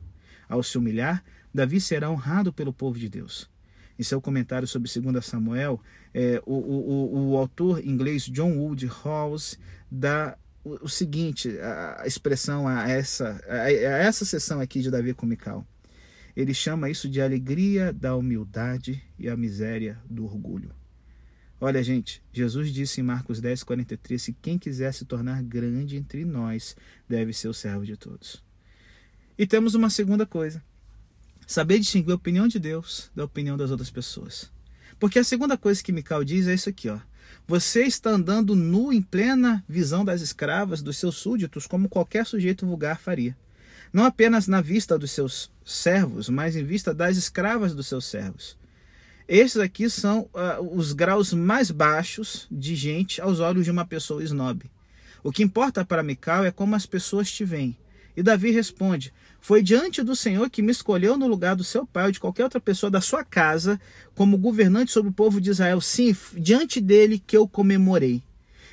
Ao 0.50 0.62
se 0.62 0.78
humilhar, 0.78 1.24
Davi 1.54 1.80
será 1.80 2.10
honrado 2.10 2.52
pelo 2.52 2.74
povo 2.74 3.00
de 3.00 3.08
Deus. 3.08 3.50
Em 3.98 4.04
seu 4.04 4.20
comentário 4.20 4.68
sobre 4.68 4.90
2 4.92 5.24
Samuel, 5.24 5.80
é, 6.14 6.42
o, 6.46 6.56
o, 6.56 7.32
o, 7.32 7.38
autor 7.38 7.86
inglês 7.86 8.24
John 8.24 8.58
Wood 8.58 8.90
Hawes 9.04 9.60
dá 9.90 10.38
o, 10.64 10.86
o 10.86 10.90
seguinte, 10.90 11.60
a, 11.60 12.02
a, 12.02 12.08
expressão 12.08 12.68
a 12.68 12.90
essa, 12.90 13.40
a, 13.48 13.64
a 13.64 13.70
essa 13.70 14.26
sessão 14.26 14.60
aqui 14.60 14.82
de 14.82 14.90
Davi 14.90 15.14
com 15.14 15.28
Mical. 15.28 15.66
Ele 16.36 16.54
chama 16.54 16.90
isso 16.90 17.08
de 17.08 17.22
alegria 17.22 17.94
da 17.94 18.16
humildade 18.16 19.04
e 19.20 19.30
a 19.30 19.38
miséria 19.38 20.00
do 20.10 20.26
orgulho. 20.26 20.74
Olha, 21.62 21.82
gente, 21.82 22.22
Jesus 22.34 22.74
disse 22.74 23.00
em 23.00 23.04
Marcos 23.04 23.40
10, 23.40 23.64
43: 23.64 24.26
que 24.26 24.34
quem 24.34 24.60
quiser 24.60 24.94
se 24.94 25.06
tornar 25.06 25.42
grande 25.44 25.96
entre 25.96 26.26
nós 26.26 26.76
deve 27.08 27.32
ser 27.32 27.48
o 27.48 27.54
servo 27.54 27.86
de 27.86 27.96
todos. 27.96 28.44
E 29.38 29.48
temos 29.48 29.74
uma 29.74 29.90
segunda 29.90 30.26
coisa: 30.26 30.62
saber 31.48 31.80
distinguir 31.80 32.12
a 32.12 32.16
opinião 32.16 32.48
de 32.48 32.60
Deus 32.60 33.12
da 33.16 33.24
opinião 33.24 33.56
das 33.56 33.72
outras 33.72 33.90
pessoas. 33.90 34.52
Porque 35.00 35.20
a 35.20 35.24
segunda 35.24 35.58
coisa 35.58 35.84
que 35.84 35.92
Mical 35.92 36.24
diz 36.24 36.48
é 36.48 36.54
isso 36.54 36.70
aqui, 36.70 36.90
ó. 36.90 37.00
Você 37.48 37.84
está 37.84 38.10
andando 38.10 38.56
nu 38.56 38.92
em 38.92 39.02
plena 39.02 39.64
visão 39.68 40.04
das 40.04 40.22
escravas, 40.22 40.82
dos 40.82 40.98
seus 40.98 41.16
súditos, 41.16 41.68
como 41.68 41.90
qualquer 41.90 42.26
sujeito 42.26 42.66
vulgar 42.66 43.00
faria. 43.00 43.38
Não 43.94 44.06
apenas 44.06 44.48
na 44.48 44.60
vista 44.60 44.98
dos 44.98 45.12
seus 45.12 45.52
servos, 45.64 46.28
mas 46.28 46.56
em 46.56 46.64
vista 46.66 46.96
das 46.96 47.16
escravas 47.16 47.76
dos 47.76 47.86
seus 47.86 48.06
servos. 48.06 48.58
Esses 49.28 49.58
aqui 49.58 49.88
são 49.88 50.22
uh, 50.34 50.76
os 50.76 50.94
graus 50.94 51.32
mais 51.32 51.70
baixos 51.70 52.48
de 52.52 52.76
gente 52.76 53.22
aos 53.22 53.40
olhos 53.40 53.64
de 53.64 53.72
uma 53.72 53.86
pessoa 53.86 54.24
snob. 54.24 54.70
O 55.24 55.32
que 55.32 55.44
importa 55.44 55.86
para 55.86 56.02
Mical 56.02 56.44
é 56.44 56.52
como 56.52 56.76
as 56.76 56.88
pessoas 56.88 57.32
te 57.32 57.46
veem. 57.46 57.78
E 58.18 58.24
Davi 58.24 58.50
responde: 58.50 59.14
Foi 59.40 59.62
diante 59.62 60.02
do 60.02 60.16
Senhor 60.16 60.50
que 60.50 60.62
me 60.62 60.72
escolheu 60.72 61.16
no 61.16 61.28
lugar 61.28 61.56
do 61.56 61.64
seu 61.64 61.86
pai 61.86 62.06
ou 62.08 62.12
de 62.12 62.20
qualquer 62.20 62.44
outra 62.44 62.60
pessoa 62.60 62.90
da 62.90 63.00
sua 63.00 63.24
casa 63.24 63.80
como 64.16 64.38
governante 64.38 64.92
sobre 64.92 65.12
o 65.12 65.14
povo 65.14 65.40
de 65.40 65.52
Israel. 65.52 65.80
Sim, 65.80 66.16
diante 66.34 66.82
dele 66.82 67.22
que 67.26 67.38
eu 67.38 67.48
comemorei. 67.48 68.24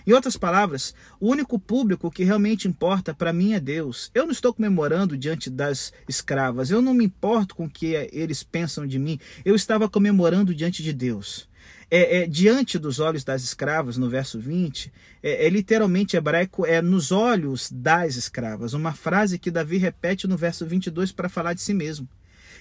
Em 0.06 0.12
outras 0.12 0.36
palavras, 0.36 0.94
o 1.18 1.28
único 1.28 1.58
público 1.58 2.10
que 2.10 2.24
realmente 2.24 2.68
importa 2.68 3.14
para 3.14 3.32
mim 3.32 3.52
é 3.52 3.60
Deus. 3.60 4.10
Eu 4.14 4.24
não 4.24 4.32
estou 4.32 4.52
comemorando 4.52 5.16
diante 5.16 5.50
das 5.50 5.92
escravas, 6.08 6.70
eu 6.70 6.80
não 6.80 6.94
me 6.94 7.04
importo 7.04 7.54
com 7.54 7.64
o 7.64 7.70
que 7.70 7.94
eles 8.12 8.42
pensam 8.42 8.86
de 8.86 8.98
mim, 8.98 9.18
eu 9.44 9.54
estava 9.54 9.88
comemorando 9.88 10.54
diante 10.54 10.82
de 10.82 10.92
Deus 10.92 11.50
é, 11.90 12.18
é, 12.18 12.26
diante 12.26 12.78
dos 12.78 13.00
olhos 13.00 13.24
das 13.24 13.42
escravas, 13.42 13.98
no 13.98 14.08
verso 14.08 14.38
20, 14.38 14.92
é, 15.22 15.46
é, 15.46 15.50
literalmente 15.50 16.16
hebraico, 16.16 16.64
é 16.64 16.80
nos 16.80 17.10
olhos 17.10 17.70
das 17.70 18.14
escravas, 18.14 18.72
uma 18.74 18.92
frase 18.92 19.38
que 19.38 19.50
Davi 19.50 19.76
repete 19.76 20.28
no 20.28 20.36
verso 20.36 20.64
22 20.64 21.10
para 21.10 21.28
falar 21.28 21.52
de 21.52 21.60
si 21.60 21.74
mesmo. 21.74 22.08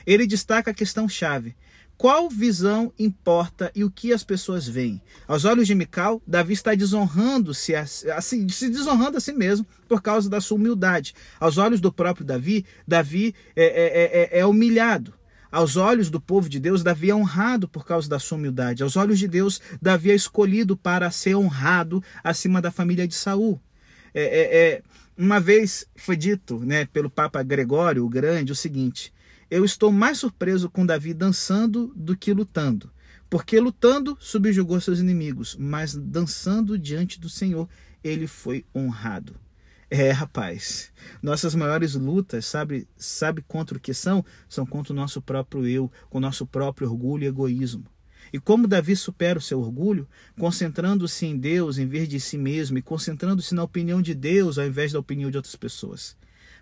Ele 0.06 0.25
destaca 0.25 0.71
a 0.71 0.73
questão-chave. 0.73 1.56
Qual 2.00 2.30
visão 2.30 2.94
importa 2.98 3.70
e 3.76 3.84
o 3.84 3.92
que 3.92 4.14
as 4.14 4.24
pessoas 4.24 4.66
veem? 4.66 5.02
Aos 5.28 5.44
olhos 5.44 5.68
de 5.68 5.76
Mical, 5.76 6.22
Davi 6.26 6.54
está 6.54 6.74
desonrando-se, 6.74 7.76
assim, 7.76 8.48
se 8.48 8.70
desonrando 8.70 9.18
a 9.18 9.20
si 9.20 9.34
mesmo 9.34 9.68
por 9.86 10.02
causa 10.02 10.30
da 10.30 10.40
sua 10.40 10.56
humildade. 10.56 11.14
Aos 11.42 11.58
olhos 11.58 11.82
do 11.82 11.92
próprio 11.92 12.26
Davi, 12.26 12.66
Davi 12.88 13.36
é, 13.54 13.66
é, 13.66 14.38
é, 14.38 14.40
é 14.40 14.46
humilhado. 14.46 15.14
Aos 15.52 15.76
olhos 15.76 16.10
do 16.10 16.22
povo 16.22 16.48
de 16.48 16.58
Deus, 16.58 16.84
Davi 16.84 17.10
é 17.10 17.16
honrado 17.16 17.68
por 17.68 17.86
causa 17.86 18.08
da 18.08 18.18
sua 18.18 18.38
humildade. 18.38 18.82
Aos 18.82 18.96
olhos 18.96 19.20
de 19.20 19.28
Deus, 19.28 19.60
Davi 19.82 20.12
é 20.12 20.16
escolhido 20.16 20.78
para 20.78 21.12
ser 21.12 21.36
honrado 21.36 22.02
acima 22.24 22.62
da 22.62 22.72
família 22.72 23.06
de 23.06 23.14
Saul. 23.14 23.60
É, 24.14 24.24
é, 24.24 24.58
é, 24.58 24.82
uma 25.18 25.42
vez 25.42 25.86
foi 25.98 26.16
dito 26.16 26.60
né, 26.60 26.86
pelo 26.86 27.10
Papa 27.10 27.44
Gregório 27.44 28.06
o 28.06 28.10
Grande 28.10 28.54
o 28.54 28.56
seguinte: 28.56 29.12
Eu 29.50 29.66
estou 29.66 29.92
mais 29.92 30.20
surpreso 30.20 30.70
com 30.70 30.86
Davi 30.86 31.12
dançando 31.12 31.92
do 31.96 32.16
que 32.16 32.32
lutando. 32.32 32.92
Porque 33.28 33.60
lutando 33.60 34.16
subjugou 34.20 34.80
seus 34.80 35.00
inimigos, 35.00 35.56
mas 35.60 35.96
dançando 35.96 36.78
diante 36.78 37.20
do 37.20 37.30
Senhor, 37.30 37.68
ele 38.04 38.28
foi 38.28 38.64
honrado. 38.76 39.36
É, 39.90 40.12
rapaz, 40.12 40.92
nossas 41.20 41.56
maiores 41.56 41.96
lutas, 41.96 42.46
sabe, 42.46 42.88
sabe 42.96 43.42
contra 43.42 43.76
o 43.76 43.82
que 43.82 43.92
são? 43.92 44.24
São 44.48 44.68
contra 44.68 44.94
o 44.94 44.96
nosso 44.96 45.20
próprio 45.20 45.66
eu, 45.66 45.92
com 46.12 46.20
o 46.20 46.22
nosso 46.22 46.46
próprio 46.46 46.88
orgulho 46.88 47.24
e 47.24 47.28
egoísmo. 47.28 47.86
E 48.32 48.40
como 48.40 48.68
Davi 48.68 48.96
supera 48.96 49.40
o 49.40 49.42
seu 49.42 49.60
orgulho? 49.60 50.08
Concentrando-se 50.38 51.26
em 51.26 51.36
Deus 51.36 51.80
em 51.80 51.88
vez 51.88 52.08
de 52.08 52.20
si 52.20 52.38
mesmo 52.38 52.78
e 52.78 52.84
concentrando-se 52.84 53.56
na 53.56 53.64
opinião 53.64 54.00
de 54.00 54.14
Deus 54.14 54.60
ao 54.60 54.68
invés 54.68 54.92
da 54.92 55.00
opinião 55.00 55.32
de 55.32 55.38
outras 55.38 55.56
pessoas. 55.56 56.16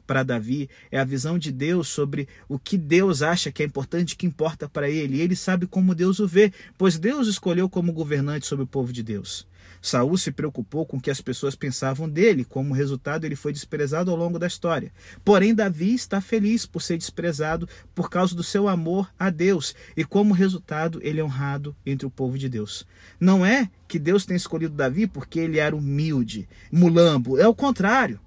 Para 0.07 0.23
Davi, 0.23 0.69
é 0.89 0.97
a 0.97 1.03
visão 1.03 1.37
de 1.37 1.51
Deus 1.51 1.89
sobre 1.89 2.29
o 2.47 2.57
que 2.57 2.77
Deus 2.77 3.21
acha 3.21 3.51
que 3.51 3.61
é 3.61 3.65
importante, 3.65 4.15
que 4.15 4.25
importa 4.25 4.69
para 4.69 4.89
ele. 4.89 5.17
E 5.17 5.21
ele 5.21 5.35
sabe 5.35 5.67
como 5.67 5.93
Deus 5.93 6.19
o 6.19 6.27
vê, 6.27 6.53
pois 6.77 6.97
Deus 6.97 7.27
escolheu 7.27 7.69
como 7.69 7.91
governante 7.91 8.47
sobre 8.47 8.63
o 8.63 8.67
povo 8.67 8.93
de 8.93 9.03
Deus. 9.03 9.45
Saul 9.81 10.17
se 10.17 10.31
preocupou 10.31 10.85
com 10.85 10.97
o 10.97 11.01
que 11.01 11.11
as 11.11 11.21
pessoas 11.21 11.55
pensavam 11.55 12.09
dele, 12.09 12.43
como 12.43 12.73
resultado 12.73 13.25
ele 13.25 13.35
foi 13.35 13.53
desprezado 13.53 14.09
ao 14.11 14.17
longo 14.17 14.39
da 14.39 14.47
história. 14.47 14.91
Porém, 15.23 15.53
Davi 15.53 15.93
está 15.93 16.19
feliz 16.21 16.65
por 16.65 16.81
ser 16.81 16.97
desprezado 16.97 17.67
por 17.93 18.09
causa 18.09 18.35
do 18.35 18.43
seu 18.43 18.67
amor 18.67 19.11
a 19.19 19.29
Deus 19.29 19.75
e 19.95 20.03
como 20.03 20.33
resultado 20.33 20.99
ele 21.03 21.19
é 21.19 21.23
honrado 21.23 21.75
entre 21.85 22.07
o 22.07 22.11
povo 22.11 22.37
de 22.37 22.49
Deus. 22.49 22.85
Não 23.19 23.45
é 23.45 23.69
que 23.87 23.99
Deus 23.99 24.25
tenha 24.25 24.37
escolhido 24.37 24.73
Davi 24.73 25.07
porque 25.07 25.39
ele 25.39 25.59
era 25.59 25.75
humilde, 25.75 26.47
mulambo, 26.71 27.37
é 27.37 27.47
o 27.47 27.55
contrário. 27.55 28.19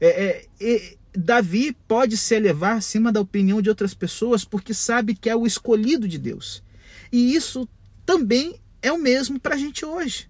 É, 0.00 0.08
é, 0.08 0.46
é, 0.60 0.96
Davi 1.16 1.76
pode 1.88 2.16
se 2.16 2.34
elevar 2.34 2.76
acima 2.76 3.10
da 3.10 3.20
opinião 3.20 3.60
de 3.60 3.68
outras 3.68 3.94
pessoas 3.94 4.44
porque 4.44 4.72
sabe 4.72 5.14
que 5.14 5.28
é 5.28 5.34
o 5.34 5.46
escolhido 5.46 6.06
de 6.06 6.18
Deus. 6.18 6.62
E 7.12 7.34
isso 7.34 7.68
também 8.06 8.60
é 8.80 8.92
o 8.92 8.98
mesmo 8.98 9.38
para 9.40 9.54
a 9.54 9.58
gente 9.58 9.84
hoje. 9.84 10.28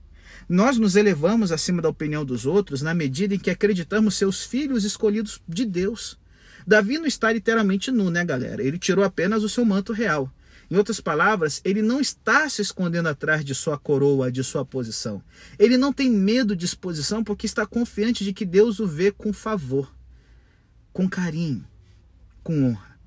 Nós 0.49 0.79
nos 0.79 0.97
elevamos 0.97 1.53
acima 1.53 1.81
da 1.81 1.89
opinião 1.89 2.25
dos 2.25 2.47
outros 2.47 2.83
na 2.83 2.95
medida 2.95 3.35
em 3.35 3.39
que 3.39 3.51
acreditamos 3.51 4.17
ser 4.17 4.25
os 4.25 4.45
filhos 4.45 4.85
escolhidos 4.85 5.41
de 5.47 5.65
Deus. 5.65 6.19
Davi 6.67 6.99
não 6.99 7.07
está 7.07 7.33
literalmente 7.33 7.91
nu, 7.91 8.11
né, 8.11 8.25
galera? 8.25 8.63
Ele 8.63 8.79
tirou 8.79 9.05
apenas 9.05 9.43
o 9.43 9.49
seu 9.49 9.65
manto 9.65 9.93
real. 9.93 10.33
Em 10.71 10.77
outras 10.77 11.01
palavras, 11.01 11.61
ele 11.65 11.83
não 11.83 12.01
está 12.01 12.49
se 12.49 12.63
escondendo 12.63 13.09
atrás 13.09 13.45
de 13.45 13.55
sua 13.55 13.77
coroa, 13.77 14.31
de 14.31 14.43
sua 14.45 14.65
posição. 14.65 15.23
Ele 15.59 15.77
não 15.77 15.93
tem 15.93 16.09
medo 16.09 16.55
de 16.55 16.65
exposição 16.65 17.25
porque 17.25 17.45
está 17.45 17.67
confiante 17.67 18.25
de 18.25 18.33
que 18.33 18.45
Deus 18.45 18.79
o 18.79 18.87
vê 18.87 19.11
com 19.11 19.33
favor, 19.33 19.93
com 20.93 21.09
carinho, 21.09 21.65
com 22.43 22.65
honra. 22.65 22.99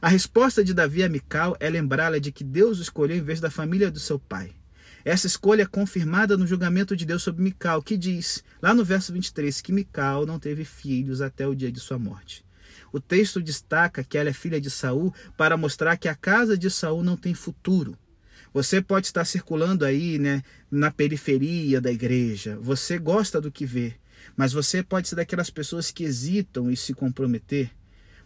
A 0.00 0.08
resposta 0.08 0.62
de 0.62 0.74
Davi 0.74 1.02
a 1.02 1.08
Mical 1.08 1.56
é 1.58 1.70
lembrá-la 1.70 2.18
de 2.18 2.30
que 2.30 2.44
Deus 2.44 2.78
o 2.78 2.82
escolheu 2.82 3.16
em 3.16 3.22
vez 3.22 3.40
da 3.40 3.50
família 3.50 3.90
do 3.90 3.98
seu 3.98 4.18
pai. 4.18 4.52
Essa 5.04 5.26
escolha 5.26 5.62
é 5.62 5.66
confirmada 5.66 6.36
no 6.36 6.46
julgamento 6.46 6.96
de 6.96 7.04
Deus 7.04 7.22
sobre 7.22 7.42
Mical, 7.42 7.82
que 7.82 7.96
diz, 7.96 8.42
lá 8.60 8.74
no 8.74 8.84
verso 8.84 9.12
23, 9.12 9.60
que 9.60 9.72
Mical 9.72 10.26
não 10.26 10.38
teve 10.38 10.64
filhos 10.64 11.20
até 11.20 11.46
o 11.46 11.54
dia 11.54 11.70
de 11.70 11.80
sua 11.80 11.98
morte. 11.98 12.44
O 12.92 13.00
texto 13.00 13.42
destaca 13.42 14.04
que 14.04 14.16
ela 14.16 14.30
é 14.30 14.32
filha 14.32 14.60
de 14.60 14.70
Saul 14.70 15.12
para 15.36 15.56
mostrar 15.56 15.96
que 15.96 16.08
a 16.08 16.14
casa 16.14 16.56
de 16.56 16.70
Saul 16.70 17.02
não 17.02 17.16
tem 17.16 17.34
futuro. 17.34 17.98
Você 18.52 18.80
pode 18.80 19.06
estar 19.06 19.24
circulando 19.24 19.84
aí, 19.84 20.18
né, 20.18 20.42
na 20.70 20.90
periferia 20.90 21.80
da 21.80 21.90
igreja. 21.90 22.56
Você 22.60 22.98
gosta 22.98 23.40
do 23.40 23.50
que 23.50 23.66
vê, 23.66 23.94
mas 24.36 24.52
você 24.52 24.82
pode 24.82 25.08
ser 25.08 25.16
daquelas 25.16 25.50
pessoas 25.50 25.90
que 25.90 26.04
hesitam 26.04 26.70
em 26.70 26.76
se 26.76 26.94
comprometer. 26.94 27.70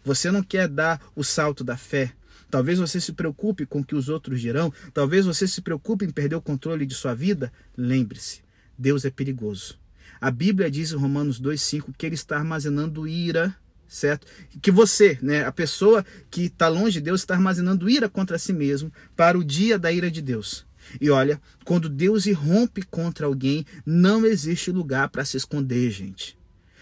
Você 0.03 0.31
não 0.31 0.41
quer 0.41 0.67
dar 0.67 1.01
o 1.15 1.23
salto 1.23 1.63
da 1.63 1.77
fé. 1.77 2.13
Talvez 2.49 2.79
você 2.79 2.99
se 2.99 3.13
preocupe 3.13 3.65
com 3.65 3.81
o 3.81 3.83
que 3.83 3.95
os 3.95 4.09
outros 4.09 4.41
dirão, 4.41 4.73
talvez 4.93 5.25
você 5.25 5.47
se 5.47 5.61
preocupe 5.61 6.03
em 6.05 6.09
perder 6.09 6.35
o 6.35 6.41
controle 6.41 6.85
de 6.85 6.95
sua 6.95 7.13
vida. 7.13 7.53
Lembre-se, 7.77 8.41
Deus 8.77 9.05
é 9.05 9.11
perigoso. 9.11 9.77
A 10.19 10.31
Bíblia 10.31 10.69
diz 10.69 10.91
em 10.91 10.97
Romanos 10.97 11.39
2,5 11.39 11.93
que 11.95 12.05
ele 12.05 12.15
está 12.15 12.37
armazenando 12.37 13.07
ira, 13.07 13.55
certo? 13.87 14.25
Que 14.61 14.71
você, 14.71 15.17
né, 15.21 15.45
a 15.45 15.51
pessoa 15.51 16.05
que 16.29 16.45
está 16.45 16.67
longe 16.67 16.93
de 16.93 17.01
Deus, 17.01 17.21
está 17.21 17.35
armazenando 17.35 17.89
ira 17.89 18.09
contra 18.09 18.39
si 18.39 18.51
mesmo 18.51 18.91
para 19.15 19.37
o 19.37 19.43
dia 19.43 19.77
da 19.77 19.91
ira 19.91 20.09
de 20.09 20.21
Deus. 20.21 20.65
E 20.99 21.09
olha, 21.09 21.41
quando 21.63 21.87
Deus 21.89 22.25
irrompe 22.25 22.81
contra 22.81 23.25
alguém, 23.25 23.65
não 23.85 24.25
existe 24.25 24.71
lugar 24.71 25.09
para 25.09 25.25
se 25.25 25.37
esconder, 25.37 25.91
gente. 25.91 26.37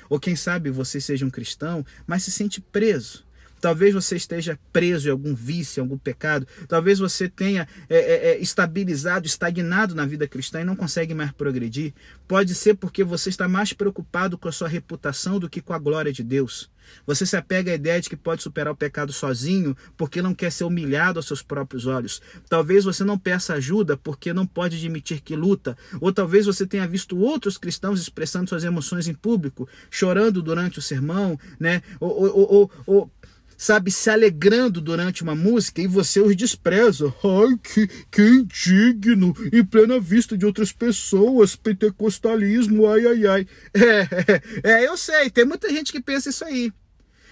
Ou 0.09 0.19
quem 0.19 0.35
sabe 0.35 0.69
você 0.69 1.01
seja 1.01 1.25
um 1.25 1.29
cristão, 1.29 1.85
mas 2.05 2.23
se 2.23 2.31
sente 2.31 2.61
preso 2.61 3.26
Talvez 3.59 3.93
você 3.93 4.15
esteja 4.15 4.59
preso 4.71 5.07
em 5.07 5.11
algum 5.11 5.33
vício, 5.33 5.79
em 5.79 5.83
algum 5.83 5.97
pecado. 5.97 6.47
Talvez 6.67 6.99
você 6.99 7.27
tenha 7.27 7.67
é, 7.89 7.97
é, 7.97 8.29
é, 8.31 8.39
estabilizado, 8.39 9.25
estagnado 9.25 9.95
na 9.95 10.05
vida 10.05 10.27
cristã 10.27 10.61
e 10.61 10.65
não 10.65 10.75
consegue 10.75 11.13
mais 11.13 11.31
progredir. 11.31 11.93
Pode 12.27 12.53
ser 12.53 12.75
porque 12.75 13.03
você 13.03 13.29
está 13.29 13.47
mais 13.47 13.73
preocupado 13.73 14.37
com 14.37 14.47
a 14.47 14.51
sua 14.51 14.67
reputação 14.67 15.39
do 15.39 15.49
que 15.49 15.61
com 15.61 15.73
a 15.73 15.79
glória 15.79 16.11
de 16.13 16.23
Deus. 16.23 16.69
Você 17.05 17.25
se 17.25 17.35
apega 17.35 17.71
à 17.71 17.75
ideia 17.75 18.01
de 18.01 18.09
que 18.09 18.15
pode 18.15 18.43
superar 18.43 18.73
o 18.73 18.77
pecado 18.77 19.11
sozinho 19.11 19.75
porque 19.95 20.21
não 20.21 20.33
quer 20.33 20.51
ser 20.51 20.63
humilhado 20.63 21.19
aos 21.19 21.27
seus 21.27 21.41
próprios 21.41 21.85
olhos. 21.85 22.21
Talvez 22.49 22.83
você 22.85 23.03
não 23.03 23.17
peça 23.17 23.53
ajuda 23.53 23.97
porque 23.97 24.33
não 24.33 24.45
pode 24.45 24.77
admitir 24.77 25.21
que 25.21 25.35
luta. 25.35 25.77
Ou 25.99 26.11
talvez 26.11 26.45
você 26.45 26.65
tenha 26.65 26.87
visto 26.87 27.17
outros 27.17 27.57
cristãos 27.57 28.01
expressando 28.01 28.49
suas 28.49 28.63
emoções 28.63 29.07
em 29.07 29.13
público, 29.13 29.67
chorando 29.89 30.41
durante 30.41 30.79
o 30.79 30.81
sermão, 30.81 31.39
né? 31.59 31.81
ou, 31.99 32.09
ou, 32.09 32.53
ou, 32.53 32.71
ou 32.85 33.11
sabe, 33.57 33.91
se 33.91 34.09
alegrando 34.09 34.79
durante 34.79 35.23
uma 35.23 35.35
música 35.35 35.81
e 35.81 35.87
você 35.87 36.21
os 36.21 36.35
despreza. 36.35 37.13
Ai, 37.23 37.57
que, 37.63 37.87
que 38.11 38.21
indigno, 38.21 39.35
em 39.51 39.65
plena 39.65 39.99
vista 39.99 40.37
de 40.37 40.45
outras 40.45 40.71
pessoas, 40.71 41.55
pentecostalismo, 41.55 42.87
ai, 42.87 43.07
ai, 43.07 43.27
ai. 43.27 43.47
É, 43.73 44.61
é, 44.69 44.83
é, 44.83 44.87
eu 44.87 44.95
sei, 44.95 45.29
tem 45.29 45.43
muita 45.43 45.69
gente 45.69 45.91
que 45.91 45.99
pensa 45.99 46.29
isso 46.29 46.45
aí. 46.45 46.71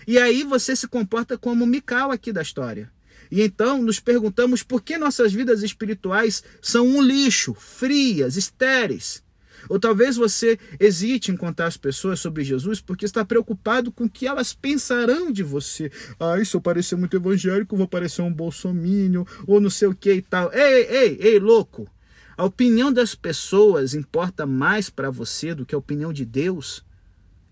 E 0.07 0.17
aí 0.17 0.43
você 0.43 0.75
se 0.75 0.87
comporta 0.87 1.37
como 1.37 1.65
Mical 1.65 2.11
aqui 2.11 2.33
da 2.33 2.41
história. 2.41 2.91
E 3.31 3.41
então 3.41 3.81
nos 3.81 3.99
perguntamos 3.99 4.61
por 4.63 4.81
que 4.81 4.97
nossas 4.97 5.33
vidas 5.33 5.63
espirituais 5.63 6.43
são 6.61 6.87
um 6.87 7.01
lixo, 7.01 7.53
frias, 7.53 8.37
estéreis. 8.37 9.24
Ou 9.69 9.79
talvez 9.79 10.15
você 10.15 10.59
hesite 10.79 11.31
em 11.31 11.37
contar 11.37 11.67
às 11.67 11.77
pessoas 11.77 12.19
sobre 12.19 12.43
Jesus 12.43 12.81
porque 12.81 13.05
está 13.05 13.23
preocupado 13.25 13.91
com 13.91 14.05
o 14.05 14.09
que 14.09 14.27
elas 14.27 14.53
pensarão 14.53 15.31
de 15.31 15.43
você. 15.43 15.91
Ah, 16.19 16.43
se 16.43 16.55
eu 16.55 16.61
parecer 16.61 16.95
muito 16.95 17.15
evangélico, 17.15 17.77
vou 17.77 17.87
parecer 17.87 18.21
um 18.21 18.33
bolsomínio, 18.33 19.25
ou 19.47 19.59
não 19.59 19.69
sei 19.69 19.87
o 19.87 19.95
que 19.95 20.13
e 20.13 20.21
tal. 20.21 20.51
Ei, 20.53 20.87
ei, 20.89 21.17
ei, 21.19 21.39
louco! 21.39 21.89
A 22.37 22.43
opinião 22.43 22.91
das 22.91 23.15
pessoas 23.15 23.93
importa 23.93 24.45
mais 24.45 24.89
para 24.89 25.09
você 25.09 25.55
do 25.55 25.65
que 25.65 25.73
a 25.73 25.77
opinião 25.77 26.11
de 26.11 26.25
Deus? 26.25 26.83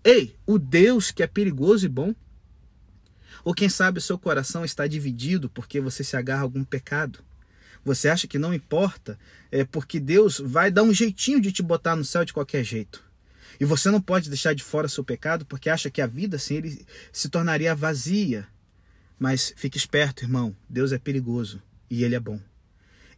Ei, 0.04 0.36
o 0.46 0.58
Deus 0.58 1.10
que 1.10 1.22
é 1.22 1.26
perigoso 1.26 1.86
e 1.86 1.88
bom? 1.88 2.14
Ou 3.42 3.54
quem 3.54 3.68
sabe 3.68 3.98
o 3.98 4.02
seu 4.02 4.18
coração 4.18 4.64
está 4.64 4.86
dividido 4.86 5.48
porque 5.48 5.80
você 5.80 6.04
se 6.04 6.16
agarra 6.16 6.40
a 6.40 6.44
algum 6.44 6.64
pecado? 6.64 7.20
Você 7.84 8.08
acha 8.08 8.26
que 8.26 8.38
não 8.38 8.54
importa? 8.54 9.18
É 9.52 9.64
porque 9.64 10.00
Deus 10.00 10.40
vai 10.40 10.70
dar 10.70 10.82
um 10.82 10.92
jeitinho 10.92 11.40
de 11.40 11.52
te 11.52 11.62
botar 11.62 11.94
no 11.94 12.04
céu 12.04 12.24
de 12.24 12.32
qualquer 12.32 12.64
jeito. 12.64 13.04
E 13.60 13.64
você 13.64 13.90
não 13.90 14.00
pode 14.00 14.28
deixar 14.28 14.54
de 14.54 14.64
fora 14.64 14.88
seu 14.88 15.04
pecado 15.04 15.44
porque 15.44 15.70
acha 15.70 15.90
que 15.90 16.00
a 16.00 16.06
vida 16.06 16.36
assim 16.36 16.56
ele 16.56 16.86
se 17.12 17.28
tornaria 17.28 17.74
vazia. 17.74 18.46
Mas 19.18 19.52
fique 19.56 19.76
esperto, 19.76 20.24
irmão. 20.24 20.56
Deus 20.68 20.92
é 20.92 20.98
perigoso 20.98 21.62
e 21.90 22.02
ele 22.02 22.14
é 22.14 22.20
bom. 22.20 22.40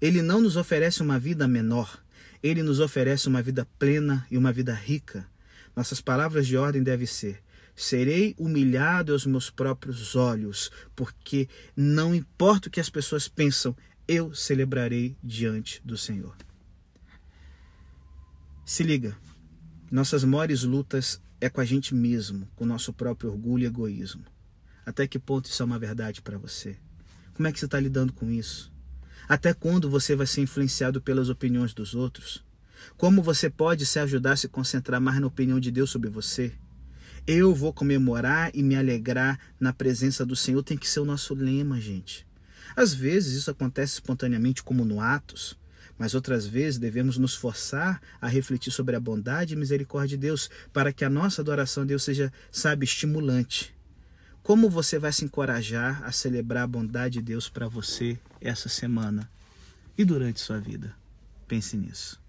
Ele 0.01 0.21
não 0.21 0.41
nos 0.41 0.57
oferece 0.57 1.01
uma 1.01 1.19
vida 1.19 1.49
menor. 1.49 2.03
Ele 2.43 2.63
nos 2.63 2.81
oferece 2.81 3.29
uma 3.29 3.41
vida 3.41 3.67
plena 3.79 4.27
e 4.31 4.37
uma 4.37 4.53
vida 4.53 4.75
rica. 4.75 5.27
Nossas 5.75 6.01
palavras 6.01 6.47
de 6.47 6.57
ordem 6.57 6.83
devem 6.83 7.07
ser: 7.07 7.43
serei 7.75 8.35
humilhado 8.39 9.13
aos 9.13 9.27
meus 9.27 9.51
próprios 9.51 10.15
olhos, 10.15 10.71
porque 10.95 11.49
não 11.75 12.15
importa 12.15 12.69
o 12.69 12.71
que 12.71 12.81
as 12.81 12.91
pessoas 12.91 13.27
pensam, 13.29 13.77
eu 14.09 14.35
celebrarei 14.35 15.17
diante 15.23 15.83
do 15.85 15.97
Senhor. 15.97 16.37
Se 18.65 18.83
liga, 18.83 19.17
nossas 19.91 20.25
maiores 20.25 20.63
lutas 20.63 21.21
é 21.41 21.49
com 21.49 21.61
a 21.61 21.65
gente 21.65 21.95
mesmo, 21.95 22.49
com 22.55 22.65
o 22.65 22.67
nosso 22.67 22.93
próprio 22.93 23.31
orgulho 23.31 23.65
e 23.65 23.67
egoísmo. 23.67 24.25
Até 24.85 25.07
que 25.07 25.19
ponto 25.19 25.47
isso 25.47 25.63
é 25.63 25.67
uma 25.67 25.79
verdade 25.79 26.23
para 26.23 26.39
você? 26.39 26.77
Como 27.35 27.49
é 27.49 27.53
que 27.53 27.59
você 27.59 27.65
está 27.65 27.79
lidando 27.79 28.13
com 28.13 28.31
isso? 28.31 28.73
Até 29.29 29.53
quando 29.53 29.91
você 29.91 30.15
vai 30.15 30.27
ser 30.27 30.41
influenciado 30.41 31.01
pelas 31.01 31.29
opiniões 31.29 31.75
dos 31.75 31.95
outros? 31.95 32.45
Como 32.97 33.23
você 33.23 33.51
pode 33.51 33.85
se 33.85 33.99
ajudar 33.99 34.33
a 34.33 34.37
se 34.37 34.49
concentrar 34.49 35.01
mais 35.01 35.21
na 35.21 35.27
opinião 35.27 35.59
de 35.59 35.71
Deus 35.71 35.91
sobre 35.91 36.09
você? 36.09 36.53
Eu 37.27 37.53
vou 37.53 37.73
comemorar 37.73 38.53
e 38.55 38.63
me 38.63 38.77
alegrar 38.77 39.39
na 39.59 39.73
presença 39.73 40.25
do 40.25 40.37
Senhor, 40.37 40.63
tem 40.63 40.79
que 40.79 40.89
ser 40.89 41.01
o 41.01 41.05
nosso 41.05 41.35
lema, 41.35 41.81
gente. 41.81 42.25
Às 42.77 42.93
vezes 42.93 43.33
isso 43.33 43.51
acontece 43.51 43.95
espontaneamente, 43.95 44.63
como 44.63 44.85
no 44.85 45.01
Atos, 45.01 45.59
mas 45.99 46.15
outras 46.15 46.47
vezes 46.47 46.79
devemos 46.79 47.17
nos 47.17 47.35
forçar 47.35 48.03
a 48.21 48.29
refletir 48.29 48.71
sobre 48.71 48.95
a 48.95 49.01
bondade 49.01 49.55
e 49.55 49.57
misericórdia 49.57 50.19
de 50.19 50.27
Deus, 50.27 50.51
para 50.75 50.93
que 50.93 51.03
a 51.03 51.09
nossa 51.09 51.41
adoração 51.41 51.85
a 51.85 51.87
Deus 51.87 52.05
seja, 52.05 52.31
sabe, 52.53 52.85
estimulante. 52.85 53.75
Como 54.43 54.69
você 54.69 54.99
vai 54.99 55.11
se 55.11 55.25
encorajar 55.25 56.05
a 56.05 56.13
celebrar 56.13 56.65
a 56.65 56.69
bondade 56.69 57.15
de 57.15 57.23
Deus 57.23 57.49
para 57.49 57.67
você 57.67 58.19
essa 58.41 58.69
semana 58.69 59.29
e 59.97 60.05
durante 60.05 60.39
sua 60.39 60.61
vida? 60.61 60.95
Pense 61.49 61.77
nisso. 61.79 62.21